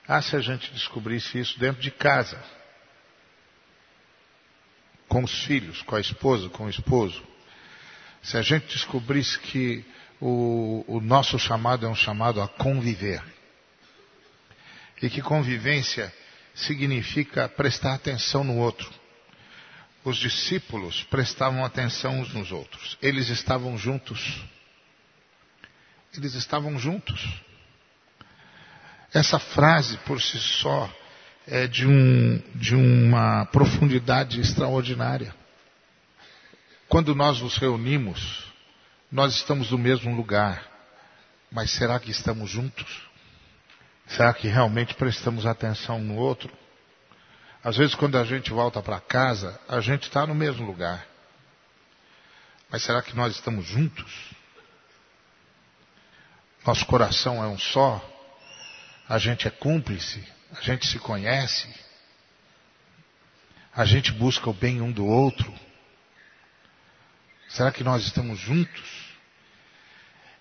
Ah, 0.07 0.21
se 0.21 0.37
a 0.37 0.41
gente 0.41 0.71
descobrisse 0.73 1.39
isso 1.39 1.59
dentro 1.59 1.81
de 1.81 1.91
casa, 1.91 2.43
com 5.09 5.23
os 5.23 5.45
filhos, 5.45 5.81
com 5.83 5.97
a 5.97 6.01
esposa, 6.01 6.49
com 6.51 6.67
o 6.67 6.71
esposo, 6.71 7.23
se 8.23 8.37
a 8.37 8.43
gente 8.43 8.67
descobrisse 8.67 9.39
que 9.39 9.85
o, 10.21 10.85
o 10.87 11.01
nosso 11.01 11.39
chamado 11.39 11.87
é 11.87 11.89
um 11.89 11.95
chamado 11.95 12.41
a 12.41 12.49
conviver, 12.49 13.23
e 15.03 15.11
que 15.11 15.21
convivência 15.21 16.13
significa 16.55 17.47
prestar 17.47 17.95
atenção 17.95 18.43
no 18.43 18.57
outro. 18.57 18.91
Os 20.03 20.17
discípulos 20.17 21.03
prestavam 21.05 21.65
atenção 21.65 22.21
uns 22.21 22.33
nos 22.33 22.53
outros. 22.53 22.97
Eles 23.03 23.29
estavam 23.29 23.77
juntos. 23.77 24.43
Eles 26.17 26.35
estavam 26.35 26.79
juntos. 26.79 27.43
Essa 29.15 29.39
frase 29.39 29.97
por 29.99 30.21
si 30.21 30.41
só 30.41 30.91
é 31.47 31.69
de, 31.69 31.87
um, 31.87 32.43
de 32.57 32.75
uma 32.75 33.47
profundidade 33.47 34.41
extraordinária. 34.41 35.33
Quando 36.89 37.15
nós 37.15 37.41
nos 37.41 37.57
reunimos, 37.57 38.45
nós 39.13 39.37
estamos 39.37 39.71
no 39.71 39.79
mesmo 39.79 40.17
lugar, 40.17 40.67
mas 41.49 41.71
será 41.71 42.01
que 42.01 42.11
estamos 42.11 42.51
juntos? 42.51 43.03
Será 44.09 44.35
que 44.35 44.49
realmente 44.49 44.95
prestamos 44.95 45.47
atenção 45.47 46.01
no 46.01 46.17
outro? 46.17 46.53
Às 47.63 47.77
vezes, 47.77 47.95
quando 47.95 48.19
a 48.19 48.25
gente 48.25 48.51
volta 48.51 48.83
para 48.83 49.01
casa, 49.01 49.59
a 49.69 49.81
gente 49.81 50.03
está 50.09 50.27
no 50.27 50.35
mesmo 50.35 50.67
lugar. 50.67 51.07
Mas 52.69 52.83
será 52.83 53.01
que 53.01 53.15
nós 53.15 53.37
estamos 53.37 53.65
juntos? 53.65 54.13
Nosso 56.67 56.85
coração 56.87 57.43
é 57.43 57.47
um 57.47 57.59
só? 57.59 58.14
A 59.09 59.19
gente 59.19 59.47
é 59.47 59.51
cúmplice, 59.51 60.23
a 60.57 60.61
gente 60.61 60.87
se 60.87 60.99
conhece, 60.99 61.69
a 63.75 63.85
gente 63.85 64.13
busca 64.13 64.49
o 64.49 64.55
bem 64.55 64.81
um 64.81 64.91
do 64.91 65.05
outro. 65.05 65.53
Será 67.49 67.71
que 67.71 67.85
nós 67.85 68.05
estamos 68.05 68.39
juntos? 68.39 69.13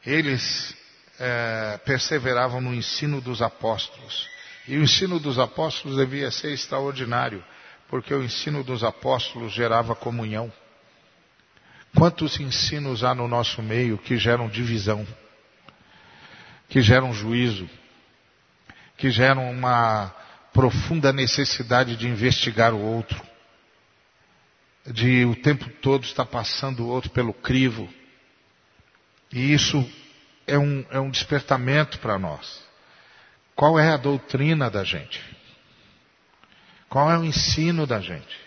Eles 0.05 0.75
é, 1.20 1.79
perseveravam 1.86 2.62
no 2.62 2.74
ensino 2.74 3.20
dos 3.20 3.41
apóstolos. 3.41 4.29
E 4.67 4.77
o 4.77 4.84
ensino 4.84 5.20
dos 5.20 5.39
apóstolos 5.39 5.98
devia 5.98 6.32
ser 6.32 6.53
extraordinário, 6.53 7.43
porque 7.89 8.13
o 8.13 8.24
ensino 8.24 8.63
dos 8.63 8.84
apóstolos 8.84 9.51
gerava 9.51 9.96
comunhão. 9.96 10.51
Quantos 11.96 12.39
ensinos 12.39 13.03
há 13.03 13.13
no 13.13 13.27
nosso 13.27 13.62
meio 13.62 13.98
que 13.98 14.17
geram 14.17 14.48
divisão, 14.48 15.05
que 16.70 16.82
geram 16.82 17.13
juízo, 17.13 17.70
que 18.98 19.10
geram 19.10 19.50
uma 19.52 20.14
profunda 20.54 21.12
necessidade 21.12 21.96
de 21.96 22.08
investigar 22.08 22.74
o 22.74 22.80
outro, 22.80 23.22
de 24.86 25.26
o 25.26 25.36
tempo 25.36 25.70
todo 25.82 26.04
estar 26.04 26.26
passando 26.26 26.84
o 26.84 26.88
outro 26.88 27.10
pelo 27.10 27.34
crivo. 27.34 27.92
E 29.32 29.54
isso 29.54 29.84
é 30.46 30.58
um, 30.58 30.86
é 30.92 31.00
um 31.00 31.10
despertamento 31.10 32.00
para 32.00 32.20
nós. 32.20 32.62
Qual 33.56 33.80
é 33.80 33.90
a 33.90 33.98
doutrina 33.98 34.70
da 34.70 34.84
gente? 34.84 35.22
Qual 36.90 37.10
é 37.12 37.18
o 37.18 37.26
ensino 37.26 37.88
da 37.88 38.00
gente? 38.00 38.38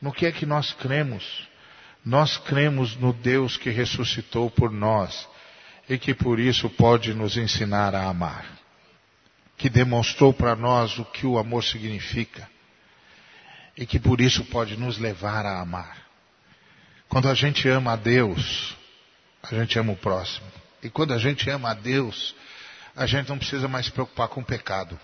No 0.00 0.12
que 0.12 0.26
é 0.26 0.32
que 0.32 0.44
nós 0.44 0.72
cremos? 0.72 1.48
Nós 2.04 2.36
cremos 2.36 2.96
no 2.96 3.12
Deus 3.12 3.56
que 3.56 3.70
ressuscitou 3.70 4.50
por 4.50 4.70
nós 4.70 5.26
e 5.88 5.96
que 5.96 6.14
por 6.14 6.38
isso 6.38 6.68
pode 6.68 7.14
nos 7.14 7.38
ensinar 7.38 7.94
a 7.94 8.04
amar. 8.04 8.63
Que 9.56 9.68
demonstrou 9.68 10.32
para 10.32 10.56
nós 10.56 10.98
o 10.98 11.04
que 11.04 11.26
o 11.26 11.38
amor 11.38 11.62
significa 11.62 12.48
e 13.76 13.86
que 13.86 13.98
por 13.98 14.20
isso 14.20 14.44
pode 14.44 14.76
nos 14.76 14.98
levar 14.98 15.44
a 15.44 15.60
amar. 15.60 16.04
Quando 17.08 17.28
a 17.28 17.34
gente 17.34 17.68
ama 17.68 17.92
a 17.92 17.96
Deus, 17.96 18.76
a 19.42 19.54
gente 19.54 19.78
ama 19.78 19.92
o 19.92 19.96
próximo. 19.96 20.46
E 20.82 20.90
quando 20.90 21.12
a 21.12 21.18
gente 21.18 21.48
ama 21.50 21.70
a 21.70 21.74
Deus, 21.74 22.34
a 22.94 23.06
gente 23.06 23.28
não 23.28 23.38
precisa 23.38 23.66
mais 23.68 23.86
se 23.86 23.92
preocupar 23.92 24.28
com 24.28 24.40
o 24.40 24.44
pecado. 24.44 24.98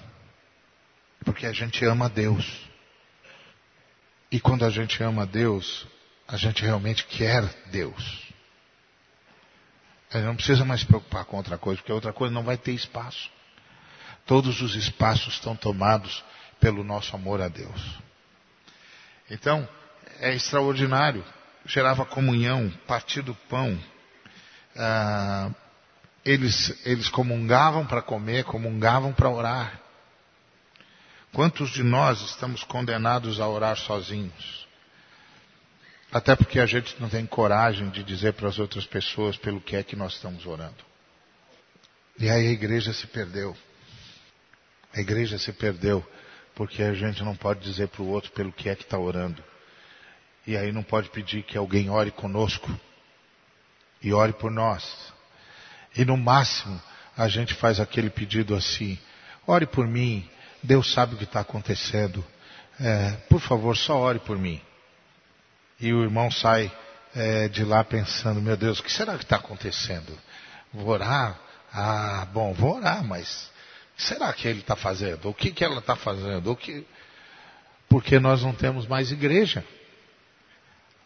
Porque 1.25 1.47
a 1.47 1.53
gente 1.53 1.85
ama 1.85 2.07
a 2.07 2.09
Deus. 2.09 2.69
E 4.31 4.41
quando 4.41 4.65
a 4.65 4.71
gente 4.71 5.03
ama 5.03 5.23
a 5.23 5.27
Deus, 5.27 5.87
a 6.27 6.37
gente 6.37 6.63
realmente 6.63 7.05
quer 7.05 7.45
Deus. 7.67 8.23
A 10.11 10.19
gente 10.19 10.27
não 10.27 10.37
precisa 10.37 10.65
mais 10.65 10.81
se 10.81 10.87
preocupar 10.87 11.25
com 11.25 11.37
outra 11.37 11.59
coisa, 11.59 11.81
porque 11.81 11.93
outra 11.93 12.13
coisa 12.13 12.33
não 12.33 12.43
vai 12.43 12.57
ter 12.57 12.73
espaço. 12.73 13.31
Todos 14.31 14.63
os 14.63 14.77
espaços 14.77 15.35
estão 15.35 15.57
tomados 15.57 16.23
pelo 16.61 16.85
nosso 16.85 17.17
amor 17.17 17.41
a 17.41 17.49
Deus. 17.49 17.99
Então, 19.29 19.69
é 20.21 20.33
extraordinário. 20.33 21.25
Gerava 21.67 22.07
comunhão, 22.07 22.73
partir 22.87 23.23
do 23.23 23.35
pão. 23.35 23.77
Ah, 24.77 25.51
eles, 26.25 26.81
eles 26.87 27.09
comungavam 27.09 27.85
para 27.85 28.01
comer, 28.01 28.45
comungavam 28.45 29.13
para 29.13 29.29
orar. 29.29 29.81
Quantos 31.33 31.71
de 31.71 31.83
nós 31.83 32.21
estamos 32.21 32.63
condenados 32.63 33.41
a 33.41 33.49
orar 33.49 33.77
sozinhos? 33.77 34.65
Até 36.13 36.37
porque 36.37 36.61
a 36.61 36.67
gente 36.67 36.95
não 37.01 37.09
tem 37.09 37.27
coragem 37.27 37.91
de 37.91 38.05
dizer 38.05 38.35
para 38.35 38.49
as 38.49 38.61
outras 38.61 38.87
pessoas 38.87 39.37
pelo 39.37 39.61
que 39.61 39.75
é 39.75 39.83
que 39.83 39.97
nós 39.97 40.13
estamos 40.13 40.47
orando. 40.47 40.85
E 42.17 42.31
aí 42.31 42.47
a 42.47 42.53
igreja 42.53 42.93
se 42.93 43.09
perdeu. 43.09 43.57
A 44.95 45.01
igreja 45.01 45.39
se 45.39 45.53
perdeu 45.53 46.05
porque 46.55 46.83
a 46.83 46.93
gente 46.93 47.23
não 47.23 47.35
pode 47.35 47.61
dizer 47.61 47.89
para 47.89 48.03
o 48.03 48.09
outro 48.09 48.31
pelo 48.33 48.53
que 48.53 48.69
é 48.69 48.75
que 48.75 48.83
está 48.83 48.99
orando. 48.99 49.43
E 50.47 50.57
aí 50.57 50.73
não 50.73 50.83
pode 50.83 51.09
pedir 51.11 51.43
que 51.43 51.57
alguém 51.57 51.91
ore 51.91 52.11
conosco 52.11 52.69
e 54.03 54.13
ore 54.13 54.33
por 54.33 54.51
nós. 54.51 55.13
E 55.97 56.05
no 56.05 56.17
máximo 56.17 56.81
a 57.17 57.29
gente 57.29 57.55
faz 57.55 57.79
aquele 57.79 58.11
pedido 58.11 58.55
assim: 58.55 58.99
ore 59.47 59.67
por 59.67 59.87
mim, 59.87 60.29
Deus 60.63 60.93
sabe 60.93 61.15
o 61.15 61.19
que 61.19 61.25
está 61.25 61.41
acontecendo. 61.41 62.25
É, 62.79 63.13
por 63.29 63.41
favor, 63.41 63.77
só 63.77 63.97
ore 63.97 64.19
por 64.19 64.39
mim. 64.39 64.61
E 65.79 65.93
o 65.93 66.03
irmão 66.03 66.31
sai 66.31 66.71
é, 67.15 67.49
de 67.49 67.65
lá 67.65 67.83
pensando, 67.85 68.41
meu 68.41 68.57
Deus, 68.57 68.81
o 68.81 68.83
que 68.83 68.93
será 68.93 69.17
que 69.17 69.25
está 69.25 69.37
acontecendo? 69.37 70.19
Vou 70.73 70.89
orar? 70.89 71.39
Ah, 71.73 72.27
bom, 72.33 72.53
vou 72.53 72.77
orar, 72.77 73.05
mas 73.05 73.51
será 74.01 74.33
que 74.33 74.49
ele 74.49 74.61
está 74.61 74.77
fazendo? 74.77 75.29
O 75.29 75.35
que, 75.35 75.53
que 75.53 75.65
ela 75.65 75.79
está 75.79 75.97
fazendo? 75.97 76.51
O 76.51 76.57
que... 76.57 76.87
Porque 77.89 78.19
nós 78.19 78.43
não 78.43 78.55
temos 78.55 78.87
mais 78.87 79.11
igreja. 79.11 79.65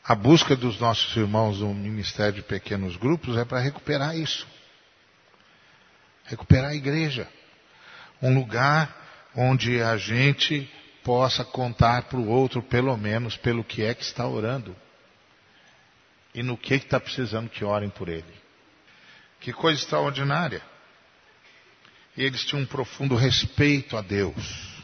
A 0.05 0.15
busca 0.15 0.55
dos 0.55 0.79
nossos 0.79 1.17
irmãos 1.17 1.61
no 1.61 1.75
Ministério 1.75 2.35
de 2.35 2.43
Pequenos 2.43 2.97
Grupos 2.97 3.39
é 3.39 3.45
para 3.45 3.59
recuperar 3.59 4.17
isso. 4.17 4.47
Recuperar 6.25 6.71
a 6.71 6.75
igreja. 6.75 7.27
Um 8.21 8.35
lugar 8.35 8.95
onde 9.35 9.81
a 9.83 9.97
gente 9.97 10.71
possa 11.03 11.45
contar 11.45 12.03
para 12.03 12.19
o 12.19 12.29
outro, 12.29 12.63
pelo 12.63 12.97
menos, 12.97 13.37
pelo 13.37 13.65
que 13.65 13.83
é 13.83 13.95
que 13.95 14.03
está 14.03 14.27
orando. 14.27 14.77
E 16.35 16.43
no 16.43 16.57
que 16.57 16.75
está 16.75 17.01
precisando 17.01 17.49
que 17.49 17.65
orem 17.65 17.89
por 17.89 18.09
ele. 18.09 18.35
Que 19.41 19.53
coisa 19.53 19.81
extraordinária. 19.81 20.63
E 22.17 22.25
eles 22.25 22.45
tinham 22.45 22.63
um 22.63 22.67
profundo 22.67 23.17
respeito 23.17 23.97
a 23.97 24.01
Deus. 24.01 24.75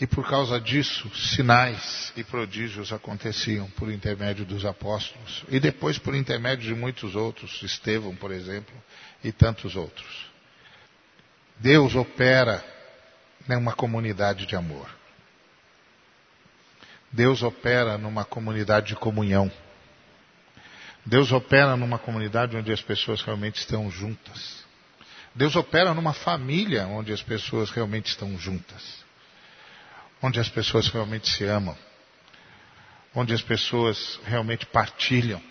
E 0.00 0.06
por 0.06 0.28
causa 0.28 0.60
disso, 0.60 1.08
sinais 1.14 2.12
e 2.16 2.24
prodígios 2.24 2.92
aconteciam 2.92 3.70
por 3.70 3.92
intermédio 3.92 4.44
dos 4.44 4.64
apóstolos. 4.64 5.44
E 5.48 5.60
depois 5.60 5.98
por 5.98 6.14
intermédio 6.14 6.66
de 6.66 6.74
muitos 6.74 7.14
outros, 7.14 7.62
Estevão, 7.62 8.16
por 8.16 8.32
exemplo, 8.32 8.74
e 9.22 9.30
tantos 9.30 9.76
outros. 9.76 10.26
Deus 11.58 11.94
opera 11.94 12.64
numa 13.46 13.72
comunidade 13.72 14.46
de 14.46 14.56
amor. 14.56 14.90
Deus 17.12 17.42
opera 17.42 17.98
numa 17.98 18.24
comunidade 18.24 18.88
de 18.88 18.96
comunhão. 18.96 19.52
Deus 21.04 21.30
opera 21.30 21.76
numa 21.76 21.98
comunidade 21.98 22.56
onde 22.56 22.72
as 22.72 22.80
pessoas 22.80 23.20
realmente 23.22 23.58
estão 23.58 23.90
juntas. 23.90 24.64
Deus 25.34 25.56
opera 25.56 25.94
numa 25.94 26.12
família 26.12 26.86
onde 26.86 27.12
as 27.12 27.22
pessoas 27.22 27.70
realmente 27.70 28.06
estão 28.08 28.38
juntas. 28.38 29.02
Onde 30.22 30.38
as 30.38 30.48
pessoas 30.48 30.88
realmente 30.88 31.28
se 31.28 31.44
amam. 31.44 31.76
Onde 33.14 33.32
as 33.32 33.42
pessoas 33.42 34.20
realmente 34.24 34.66
partilham. 34.66 35.42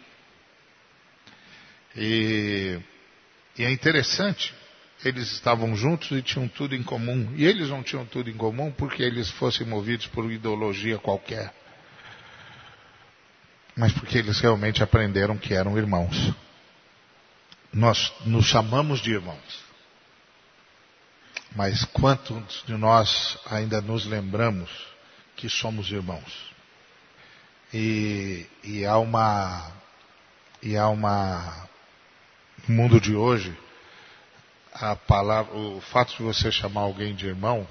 E, 1.95 2.79
e 3.57 3.63
é 3.63 3.71
interessante 3.71 4.53
eles 5.03 5.31
estavam 5.31 5.75
juntos 5.75 6.11
e 6.11 6.21
tinham 6.21 6.47
tudo 6.47 6.75
em 6.75 6.83
comum. 6.83 7.33
E 7.35 7.45
eles 7.45 7.69
não 7.69 7.81
tinham 7.81 8.05
tudo 8.05 8.29
em 8.29 8.37
comum 8.37 8.71
porque 8.71 9.01
eles 9.01 9.29
fossem 9.31 9.65
movidos 9.65 10.07
por 10.07 10.31
ideologia 10.31 10.97
qualquer. 10.97 11.53
Mas 13.75 13.91
porque 13.93 14.17
eles 14.17 14.39
realmente 14.39 14.83
aprenderam 14.83 15.37
que 15.37 15.53
eram 15.53 15.77
irmãos. 15.77 16.33
Nós 17.73 18.13
nos 18.25 18.45
chamamos 18.45 18.99
de 18.99 19.11
irmãos. 19.11 19.70
Mas 21.55 21.83
quantos 21.85 22.63
de 22.65 22.73
nós 22.77 23.37
ainda 23.45 23.81
nos 23.81 24.05
lembramos 24.05 24.69
que 25.35 25.49
somos 25.49 25.91
irmãos? 25.91 26.51
E, 27.73 28.45
e 28.63 28.85
há 28.85 28.97
uma. 28.97 29.71
E 30.61 30.77
há 30.77 30.87
uma. 30.87 31.69
No 32.67 32.75
mundo 32.75 33.01
de 33.01 33.15
hoje, 33.15 33.57
a 34.73 34.95
palavra, 34.95 35.53
o 35.53 35.81
fato 35.81 36.15
de 36.15 36.23
você 36.23 36.51
chamar 36.51 36.81
alguém 36.81 37.13
de 37.13 37.27
irmão 37.27 37.67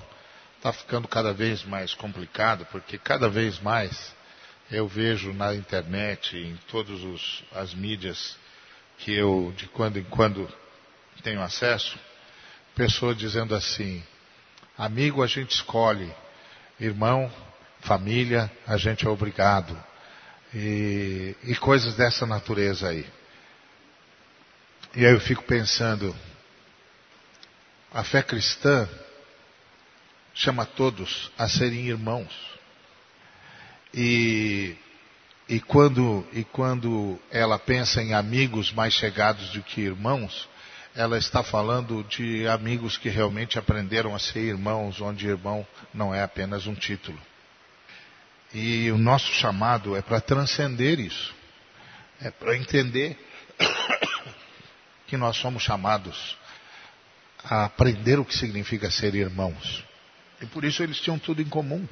está 0.56 0.72
ficando 0.72 1.08
cada 1.08 1.32
vez 1.32 1.64
mais 1.64 1.94
complicado, 1.94 2.66
porque 2.70 2.98
cada 2.98 3.28
vez 3.30 3.58
mais 3.60 4.14
eu 4.70 4.86
vejo 4.86 5.32
na 5.32 5.54
internet, 5.54 6.36
em 6.36 6.56
todas 6.68 7.00
as 7.52 7.72
mídias 7.72 8.36
que 8.98 9.12
eu 9.12 9.54
de 9.56 9.66
quando 9.68 9.98
em 9.98 10.04
quando 10.04 10.46
tenho 11.22 11.40
acesso, 11.40 11.98
pessoas 12.74 13.16
dizendo 13.16 13.54
assim: 13.54 14.02
amigo 14.76 15.22
a 15.22 15.26
gente 15.26 15.54
escolhe, 15.54 16.12
irmão, 16.78 17.30
família, 17.80 18.50
a 18.66 18.76
gente 18.76 19.06
é 19.06 19.08
obrigado. 19.08 19.76
E, 20.54 21.36
e 21.44 21.54
coisas 21.56 21.94
dessa 21.94 22.26
natureza 22.26 22.88
aí. 22.88 23.06
E 24.94 25.06
aí 25.06 25.12
eu 25.12 25.20
fico 25.20 25.44
pensando, 25.44 26.14
a 27.92 28.02
fé 28.02 28.22
cristã 28.22 28.88
chama 30.34 30.66
todos 30.66 31.30
a 31.38 31.48
serem 31.48 31.86
irmãos. 31.86 32.32
E, 33.94 34.76
e, 35.48 35.60
quando, 35.60 36.26
e 36.32 36.42
quando 36.44 37.18
ela 37.30 37.58
pensa 37.58 38.02
em 38.02 38.14
amigos 38.14 38.72
mais 38.72 38.94
chegados 38.94 39.50
do 39.50 39.62
que 39.62 39.80
irmãos, 39.80 40.48
ela 40.94 41.16
está 41.16 41.42
falando 41.42 42.02
de 42.04 42.46
amigos 42.48 42.96
que 42.96 43.08
realmente 43.08 43.58
aprenderam 43.58 44.14
a 44.14 44.18
ser 44.18 44.40
irmãos, 44.40 45.00
onde 45.00 45.26
irmão 45.26 45.66
não 45.94 46.14
é 46.14 46.22
apenas 46.22 46.66
um 46.66 46.74
título. 46.74 47.20
E 48.52 48.90
o 48.90 48.98
nosso 48.98 49.32
chamado 49.32 49.96
é 49.96 50.02
para 50.02 50.20
transcender 50.20 50.98
isso. 50.98 51.32
É 52.20 52.30
para 52.30 52.56
entender 52.56 53.16
que 55.06 55.16
nós 55.16 55.36
somos 55.36 55.62
chamados 55.62 56.36
a 57.44 57.64
aprender 57.64 58.18
o 58.18 58.24
que 58.24 58.36
significa 58.36 58.90
ser 58.90 59.14
irmãos. 59.14 59.84
E 60.40 60.46
por 60.46 60.64
isso 60.64 60.82
eles 60.82 61.00
tinham 61.00 61.18
tudo 61.18 61.40
em 61.40 61.48
comum. 61.48 61.86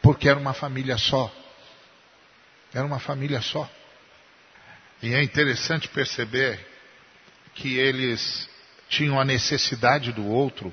Porque 0.00 0.28
era 0.28 0.38
uma 0.38 0.54
família 0.54 0.96
só. 0.96 1.30
Era 2.72 2.86
uma 2.86 3.00
família 3.00 3.42
só. 3.42 3.68
E 5.02 5.12
é 5.14 5.22
interessante 5.22 5.88
perceber 5.88 6.69
que 7.54 7.76
eles 7.76 8.48
tinham 8.88 9.20
a 9.20 9.24
necessidade 9.24 10.12
do 10.12 10.26
outro 10.26 10.72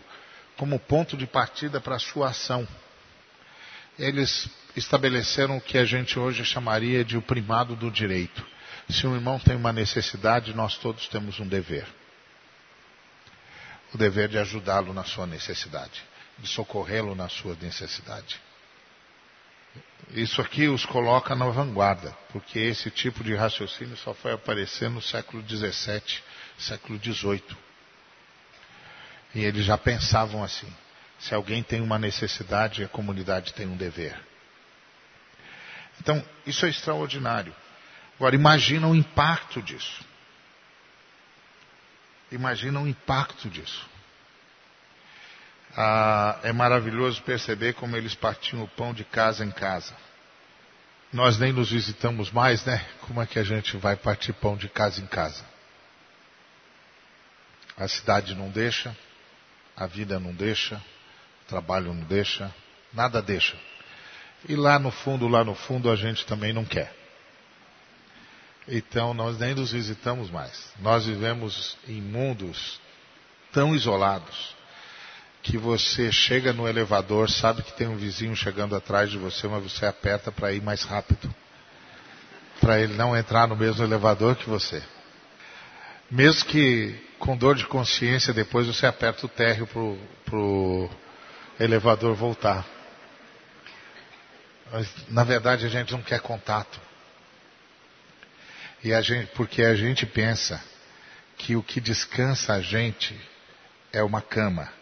como 0.58 0.80
ponto 0.80 1.16
de 1.16 1.28
partida 1.28 1.80
para 1.80 1.96
a 1.96 2.00
sua 2.00 2.30
ação. 2.30 2.68
Eles 3.98 4.50
estabeleceram 4.76 5.58
o 5.58 5.62
que 5.62 5.78
a 5.78 5.86
gente 5.86 6.20
hoje 6.20 6.44
chamaria 6.44 7.04
de 7.04 7.18
o 7.18 7.22
primado 7.22 7.76
do 7.76 7.90
direito. 7.90 8.46
Se 8.90 9.06
um 9.06 9.16
irmão 9.16 9.40
tem 9.40 9.56
uma 9.56 9.74
necessidade, 9.74 10.54
nós 10.54 10.78
todos 10.78 11.08
temos 11.08 11.40
um 11.40 11.48
dever. 11.48 11.88
O 13.94 13.98
dever 13.98 14.30
de 14.30 14.38
ajudá-lo 14.38 14.94
na 14.94 15.04
sua 15.04 15.26
necessidade, 15.26 16.04
de 16.38 16.48
socorrê-lo 16.48 17.16
na 17.16 17.30
sua 17.30 17.56
necessidade. 17.62 18.40
Isso 20.12 20.42
aqui 20.42 20.68
os 20.68 20.86
coloca 20.86 21.36
na 21.36 21.48
vanguarda, 21.50 22.16
porque 22.32 22.60
esse 22.60 22.90
tipo 22.90 23.24
de 23.24 23.36
raciocínio 23.36 23.98
só 23.98 24.14
foi 24.14 24.32
aparecer 24.32 24.90
no 24.90 25.02
século 25.02 25.44
XVII, 25.48 26.22
século 26.58 26.98
XVIII. 26.98 27.58
E 29.36 29.44
eles 29.44 29.66
já 29.66 29.78
pensavam 29.78 30.44
assim: 30.44 30.74
se 31.20 31.36
alguém 31.36 31.62
tem 31.62 31.82
uma 31.82 32.00
necessidade, 32.00 32.84
a 32.84 32.88
comunidade 32.88 33.54
tem 33.54 33.68
um 33.68 33.76
dever. 33.76 34.18
Então, 36.00 36.24
isso 36.46 36.66
é 36.66 36.70
extraordinário. 36.70 37.54
Agora, 38.16 38.36
imagina 38.36 38.88
o 38.88 38.96
impacto 38.96 39.62
disso. 39.62 40.06
Imagina 42.32 42.80
o 42.80 42.88
impacto 42.88 43.50
disso. 43.50 43.88
Ah, 45.76 46.40
é 46.44 46.52
maravilhoso 46.52 47.22
perceber 47.24 47.74
como 47.74 47.96
eles 47.96 48.16
partiam 48.16 48.64
o 48.64 48.68
pão 48.68 48.94
de 48.94 49.04
casa 49.04 49.44
em 49.46 49.52
casa. 49.52 49.94
Nós 51.12 51.38
nem 51.38 51.54
nos 51.54 51.72
visitamos 51.72 52.32
mais, 52.32 52.66
né? 52.66 52.86
Como 53.02 53.22
é 53.22 53.26
que 53.26 53.40
a 53.40 53.44
gente 53.44 53.78
vai 53.78 53.96
partir 53.96 54.34
pão 54.34 54.58
de 54.58 54.68
casa 54.68 55.02
em 55.02 55.08
casa? 55.08 55.44
A 57.78 57.88
cidade 57.88 58.34
não 58.34 58.50
deixa, 58.50 58.96
a 59.76 59.86
vida 59.86 60.20
não 60.20 60.34
deixa, 60.34 60.76
o 60.76 61.48
trabalho 61.48 61.94
não 61.94 62.04
deixa, 62.04 62.54
nada 62.92 63.22
deixa. 63.22 63.56
E 64.50 64.56
lá 64.56 64.80
no 64.80 64.92
fundo, 64.92 65.28
lá 65.28 65.44
no 65.44 65.54
fundo, 65.54 65.92
a 65.92 65.96
gente 65.96 66.26
também 66.26 66.52
não 66.52 66.66
quer. 66.66 66.94
Então 68.68 69.14
nós 69.14 69.38
nem 69.38 69.56
nos 69.56 69.72
visitamos 69.72 70.30
mais. 70.30 70.74
Nós 70.80 71.06
vivemos 71.06 71.78
em 71.88 72.02
mundos 72.02 72.82
tão 73.54 73.74
isolados 73.76 74.57
que 75.48 75.58
você 75.58 76.12
chega 76.12 76.52
no 76.52 76.68
elevador, 76.68 77.30
sabe 77.30 77.64
que 77.64 77.72
tem 77.72 77.88
um 77.88 77.96
vizinho 77.96 78.36
chegando 78.36 78.76
atrás 78.76 79.10
de 79.10 79.18
você, 79.18 79.48
mas 79.48 79.64
você 79.64 79.86
aperta 79.86 80.30
para 80.30 80.52
ir 80.52 80.62
mais 80.62 80.84
rápido. 80.84 81.34
Para 82.60 82.82
ele 82.82 82.96
não 82.96 83.16
entrar 83.16 83.48
no 83.48 83.56
mesmo 83.56 83.82
elevador 83.82 84.36
que 84.36 84.50
você. 84.50 84.84
Mesmo 86.12 86.50
que 86.50 87.02
com 87.18 87.38
dor 87.38 87.56
de 87.56 87.66
consciência, 87.66 88.34
depois 88.34 88.68
você 88.68 88.86
aperta 88.86 89.26
o 89.26 89.30
térreo 89.30 89.66
para 90.26 90.38
o 90.38 90.90
elevador 91.58 92.14
voltar. 92.14 92.66
Mas, 94.70 94.94
na 95.08 95.24
verdade, 95.24 95.66
a 95.66 95.70
gente 95.70 95.94
não 95.94 96.02
quer 96.02 96.20
contato. 96.20 96.78
E 98.84 98.94
a 98.94 99.02
gente, 99.02 99.28
porque 99.28 99.64
a 99.64 99.76
gente 99.76 100.06
pensa 100.06 100.62
que 101.38 101.56
o 101.56 101.64
que 101.64 101.80
descansa 101.80 102.54
a 102.54 102.60
gente 102.60 103.18
é 103.94 104.04
uma 104.04 104.22
cama. 104.22 104.76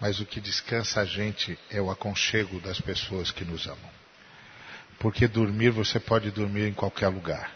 Mas 0.00 0.20
o 0.20 0.26
que 0.26 0.40
descansa 0.40 1.00
a 1.00 1.04
gente 1.04 1.58
é 1.70 1.80
o 1.80 1.90
aconchego 1.90 2.60
das 2.60 2.80
pessoas 2.80 3.32
que 3.32 3.44
nos 3.44 3.66
amam. 3.66 3.90
Porque 4.98 5.26
dormir, 5.26 5.70
você 5.70 5.98
pode 5.98 6.30
dormir 6.30 6.68
em 6.68 6.74
qualquer 6.74 7.08
lugar. 7.08 7.52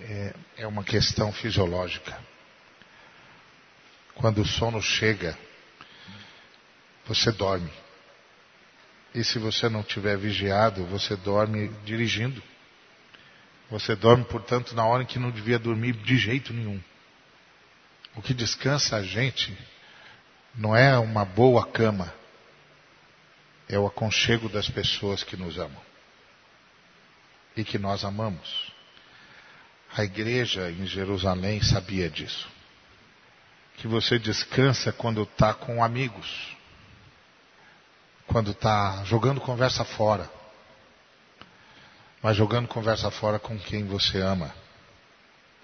É, 0.00 0.34
é 0.58 0.66
uma 0.66 0.82
questão 0.82 1.32
fisiológica. 1.32 2.18
Quando 4.14 4.40
o 4.40 4.46
sono 4.46 4.82
chega, 4.82 5.38
você 7.06 7.30
dorme. 7.30 7.70
E 9.14 9.22
se 9.22 9.38
você 9.38 9.68
não 9.68 9.82
tiver 9.82 10.16
vigiado, 10.16 10.84
você 10.86 11.16
dorme 11.16 11.68
dirigindo. 11.84 12.42
Você 13.70 13.94
dorme, 13.94 14.24
portanto, 14.24 14.74
na 14.74 14.84
hora 14.84 15.04
em 15.04 15.06
que 15.06 15.18
não 15.18 15.30
devia 15.30 15.58
dormir 15.58 15.92
de 15.92 16.16
jeito 16.16 16.52
nenhum. 16.52 16.82
O 18.14 18.22
que 18.22 18.34
descansa 18.34 18.96
a 18.96 19.02
gente 19.02 19.56
não 20.56 20.74
é 20.74 20.98
uma 20.98 21.24
boa 21.24 21.66
cama, 21.66 22.12
é 23.68 23.78
o 23.78 23.86
aconchego 23.86 24.48
das 24.48 24.68
pessoas 24.68 25.22
que 25.22 25.36
nos 25.36 25.58
amam. 25.58 25.80
E 27.56 27.64
que 27.64 27.78
nós 27.78 28.04
amamos. 28.04 28.72
A 29.94 30.04
igreja 30.04 30.70
em 30.70 30.86
Jerusalém 30.86 31.62
sabia 31.62 32.08
disso. 32.08 32.48
Que 33.76 33.86
você 33.86 34.18
descansa 34.18 34.92
quando 34.92 35.22
está 35.22 35.52
com 35.52 35.82
amigos, 35.82 36.56
quando 38.26 38.50
está 38.50 39.04
jogando 39.04 39.40
conversa 39.40 39.84
fora, 39.84 40.30
mas 42.22 42.36
jogando 42.36 42.66
conversa 42.66 43.10
fora 43.10 43.38
com 43.38 43.58
quem 43.58 43.84
você 43.84 44.20
ama. 44.20 44.54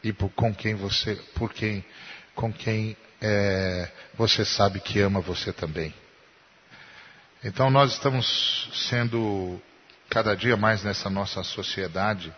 E 0.04 0.12
por, 0.12 0.30
com 0.30 0.54
quem 0.54 0.74
você, 0.74 1.14
por 1.34 1.52
quem, 1.52 1.84
com 2.34 2.52
quem 2.52 2.96
é, 3.22 3.88
você 4.14 4.44
sabe 4.44 4.80
que 4.80 5.00
ama 5.00 5.20
você 5.20 5.52
também. 5.52 5.94
Então 7.44 7.70
nós 7.70 7.92
estamos 7.92 8.68
sendo 8.88 9.60
cada 10.10 10.36
dia 10.36 10.56
mais 10.56 10.82
nessa 10.82 11.08
nossa 11.08 11.42
sociedade 11.44 12.34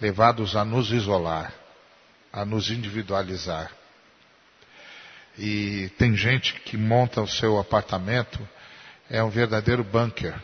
levados 0.00 0.56
a 0.56 0.64
nos 0.64 0.90
isolar, 0.90 1.54
a 2.32 2.44
nos 2.44 2.70
individualizar. 2.70 3.70
E 5.38 5.88
tem 5.96 6.16
gente 6.16 6.54
que 6.60 6.76
monta 6.76 7.22
o 7.22 7.28
seu 7.28 7.58
apartamento, 7.58 8.46
é 9.08 9.22
um 9.22 9.30
verdadeiro 9.30 9.84
bunker. 9.84 10.34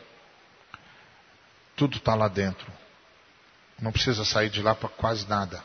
Tudo 1.77 1.99
está 1.99 2.15
lá 2.15 2.29
dentro. 2.29 2.73
Não 3.81 3.93
precisa 3.93 4.25
sair 4.25 4.51
de 4.51 4.63
lá 4.63 4.75
para 4.75 4.89
quase 4.89 5.29
nada. 5.29 5.63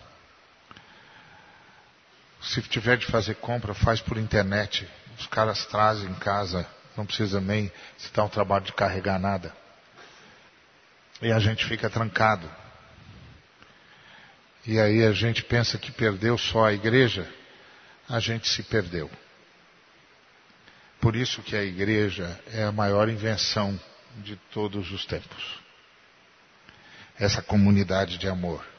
Se 2.43 2.61
tiver 2.61 2.97
de 2.97 3.05
fazer 3.05 3.35
compra, 3.35 3.73
faz 3.73 4.01
por 4.01 4.17
internet. 4.17 4.87
Os 5.17 5.27
caras 5.27 5.65
trazem 5.65 6.09
em 6.09 6.15
casa, 6.15 6.67
não 6.97 7.05
precisa 7.05 7.39
nem 7.39 7.71
se 7.97 8.11
dar 8.11 8.25
um 8.25 8.29
trabalho 8.29 8.65
de 8.65 8.73
carregar 8.73 9.17
nada. 9.17 9.55
E 11.21 11.31
a 11.31 11.39
gente 11.39 11.65
fica 11.65 11.89
trancado. 11.89 12.49
E 14.65 14.79
aí 14.79 15.03
a 15.05 15.11
gente 15.11 15.43
pensa 15.43 15.77
que 15.77 15.91
perdeu 15.91 16.37
só 16.37 16.65
a 16.65 16.73
igreja, 16.73 17.29
a 18.09 18.19
gente 18.19 18.47
se 18.47 18.63
perdeu. 18.63 19.09
Por 20.99 21.15
isso 21.15 21.41
que 21.41 21.55
a 21.55 21.63
igreja 21.63 22.39
é 22.53 22.63
a 22.63 22.71
maior 22.71 23.09
invenção 23.09 23.79
de 24.17 24.35
todos 24.51 24.91
os 24.91 25.05
tempos. 25.05 25.59
Essa 27.19 27.41
comunidade 27.41 28.17
de 28.17 28.27
amor. 28.27 28.72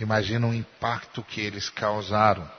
Imagina 0.00 0.46
o 0.46 0.54
impacto 0.54 1.22
que 1.22 1.42
eles 1.42 1.68
causaram. 1.68 2.50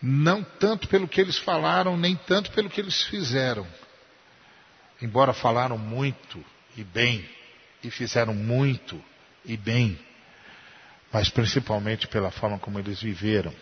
Não 0.00 0.44
tanto 0.44 0.86
pelo 0.86 1.08
que 1.08 1.20
eles 1.20 1.36
falaram, 1.36 1.96
nem 1.96 2.14
tanto 2.14 2.52
pelo 2.52 2.70
que 2.70 2.80
eles 2.80 3.02
fizeram. 3.02 3.66
Embora 5.02 5.32
falaram 5.32 5.76
muito 5.76 6.42
e 6.76 6.84
bem, 6.84 7.28
e 7.82 7.90
fizeram 7.90 8.32
muito 8.34 9.02
e 9.44 9.56
bem, 9.56 9.98
mas 11.12 11.28
principalmente 11.28 12.06
pela 12.06 12.30
forma 12.30 12.58
como 12.60 12.78
eles 12.78 13.02
viveram. 13.02 13.52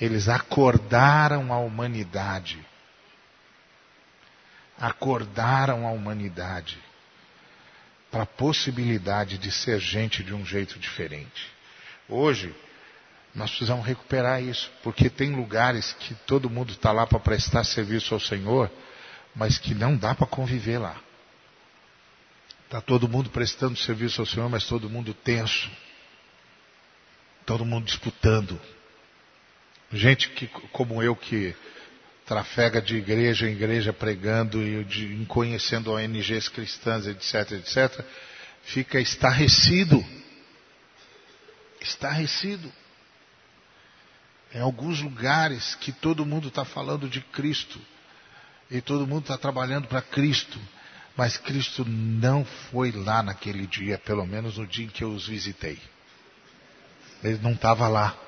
Eles 0.00 0.26
acordaram 0.26 1.52
a 1.52 1.58
humanidade. 1.58 2.64
Acordaram 4.80 5.86
a 5.86 5.90
humanidade 5.90 6.87
para 8.10 8.22
a 8.22 8.26
possibilidade 8.26 9.38
de 9.38 9.50
ser 9.50 9.80
gente 9.80 10.22
de 10.22 10.34
um 10.34 10.44
jeito 10.44 10.78
diferente. 10.78 11.46
Hoje, 12.08 12.54
nós 13.34 13.50
precisamos 13.50 13.86
recuperar 13.86 14.42
isso, 14.42 14.70
porque 14.82 15.10
tem 15.10 15.34
lugares 15.34 15.92
que 15.92 16.14
todo 16.26 16.48
mundo 16.48 16.72
está 16.72 16.90
lá 16.90 17.06
para 17.06 17.20
prestar 17.20 17.64
serviço 17.64 18.14
ao 18.14 18.20
Senhor, 18.20 18.70
mas 19.34 19.58
que 19.58 19.74
não 19.74 19.96
dá 19.96 20.14
para 20.14 20.26
conviver 20.26 20.78
lá. 20.78 20.98
Está 22.64 22.80
todo 22.80 23.08
mundo 23.08 23.30
prestando 23.30 23.76
serviço 23.76 24.20
ao 24.20 24.26
Senhor, 24.26 24.48
mas 24.48 24.66
todo 24.66 24.90
mundo 24.90 25.14
tenso. 25.14 25.70
Todo 27.46 27.64
mundo 27.64 27.86
disputando. 27.86 28.60
Gente 29.92 30.28
que, 30.30 30.46
como 30.72 31.02
eu 31.02 31.16
que 31.16 31.54
trafega 32.28 32.82
de 32.82 32.94
igreja 32.96 33.48
em 33.48 33.54
igreja 33.54 33.90
pregando 33.90 34.62
e 34.62 34.84
de, 34.84 35.24
conhecendo 35.24 35.92
ONGs 35.92 36.50
cristãs, 36.50 37.06
etc, 37.06 37.52
etc, 37.52 38.04
fica 38.64 39.00
estarrecido. 39.00 40.04
Estarrecido. 41.80 42.70
Em 44.52 44.60
alguns 44.60 45.00
lugares 45.00 45.74
que 45.76 45.90
todo 45.90 46.26
mundo 46.26 46.48
está 46.48 46.66
falando 46.66 47.08
de 47.08 47.22
Cristo 47.22 47.80
e 48.70 48.82
todo 48.82 49.06
mundo 49.06 49.22
está 49.22 49.38
trabalhando 49.38 49.88
para 49.88 50.02
Cristo, 50.02 50.60
mas 51.16 51.38
Cristo 51.38 51.82
não 51.86 52.44
foi 52.44 52.92
lá 52.92 53.22
naquele 53.22 53.66
dia, 53.66 53.98
pelo 53.98 54.26
menos 54.26 54.58
no 54.58 54.66
dia 54.66 54.84
em 54.84 54.88
que 54.88 55.02
eu 55.02 55.12
os 55.12 55.26
visitei. 55.26 55.78
Ele 57.24 57.38
não 57.38 57.52
estava 57.52 57.88
lá. 57.88 58.27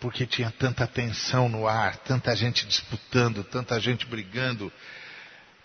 Porque 0.00 0.26
tinha 0.26 0.50
tanta 0.50 0.86
tensão 0.86 1.48
no 1.48 1.66
ar, 1.66 1.96
tanta 1.96 2.34
gente 2.36 2.66
disputando, 2.66 3.42
tanta 3.42 3.80
gente 3.80 4.06
brigando, 4.06 4.72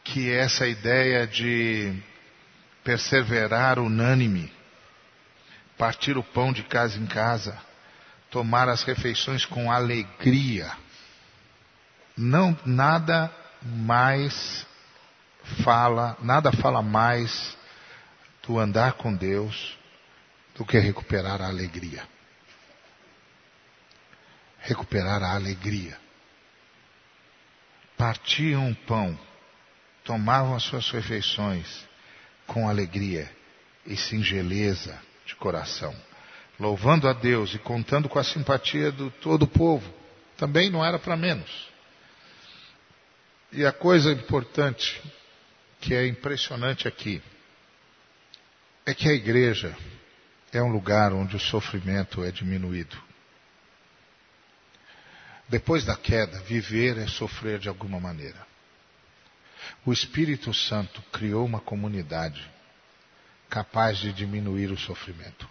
que 0.04 0.32
essa 0.32 0.68
ideia 0.68 1.26
de 1.28 1.94
perseverar 2.84 3.80
unânime, 3.80 4.52
partir 5.78 6.18
o 6.18 6.24
pão 6.24 6.52
de 6.52 6.64
casa 6.64 6.98
em 6.98 7.06
casa, 7.06 7.58
tomar 8.30 8.68
as 8.68 8.84
refeições 8.84 9.46
com 9.46 9.72
alegria, 9.72 10.72
não 12.18 12.58
nada 12.66 13.32
mais 13.62 14.66
fala, 15.64 16.18
nada 16.22 16.52
fala 16.52 16.82
mais 16.82 17.58
do 18.46 18.60
andar 18.60 18.94
com 18.94 19.14
Deus 19.14 19.78
do 20.56 20.66
que 20.66 20.78
recuperar 20.78 21.42
a 21.42 21.48
alegria. 21.48 22.04
Recuperar 24.64 25.22
a 25.22 25.36
alegria. 25.36 25.98
Partiam 27.98 28.72
o 28.72 28.76
pão, 28.76 29.18
tomavam 30.04 30.56
as 30.56 30.64
suas 30.64 30.90
refeições 30.90 31.86
com 32.48 32.68
alegria 32.68 33.30
e 33.86 33.96
singeleza 33.96 35.00
de 35.26 35.36
coração, 35.36 35.94
louvando 36.60 37.08
a 37.08 37.14
Deus 37.14 37.54
e 37.54 37.60
contando 37.60 38.08
com 38.08 38.18
a 38.18 38.24
simpatia 38.24 38.92
do 38.92 39.12
todo 39.12 39.44
o 39.44 39.48
povo. 39.48 39.94
Também 40.38 40.70
não 40.70 40.84
era 40.84 40.98
para 40.98 41.16
menos. 41.16 41.70
E 43.52 43.66
a 43.66 43.72
coisa 43.72 44.12
importante, 44.12 45.02
que 45.80 45.94
é 45.94 46.08
impressionante 46.08 46.88
aqui, 46.88 47.22
é 48.86 48.94
que 48.94 49.08
a 49.10 49.14
igreja 49.14 49.76
é 50.52 50.62
um 50.62 50.72
lugar 50.72 51.14
onde 51.14 51.36
o 51.36 51.40
sofrimento 51.40 52.24
é 52.24 52.32
diminuído. 52.32 52.98
Depois 55.48 55.84
da 55.86 55.96
queda, 55.96 56.40
viver 56.42 56.98
é 56.98 57.08
sofrer 57.08 57.60
de 57.60 57.70
alguma 57.70 58.00
maneira. 58.00 58.46
O 59.86 59.92
Espírito 59.92 60.54
Santo 60.54 61.02
criou 61.12 61.46
uma 61.46 61.60
comunidade 61.60 62.50
capaz 63.50 63.98
de 63.98 64.12
diminuir 64.14 64.72
o 64.72 64.78
sofrimento. 64.78 65.50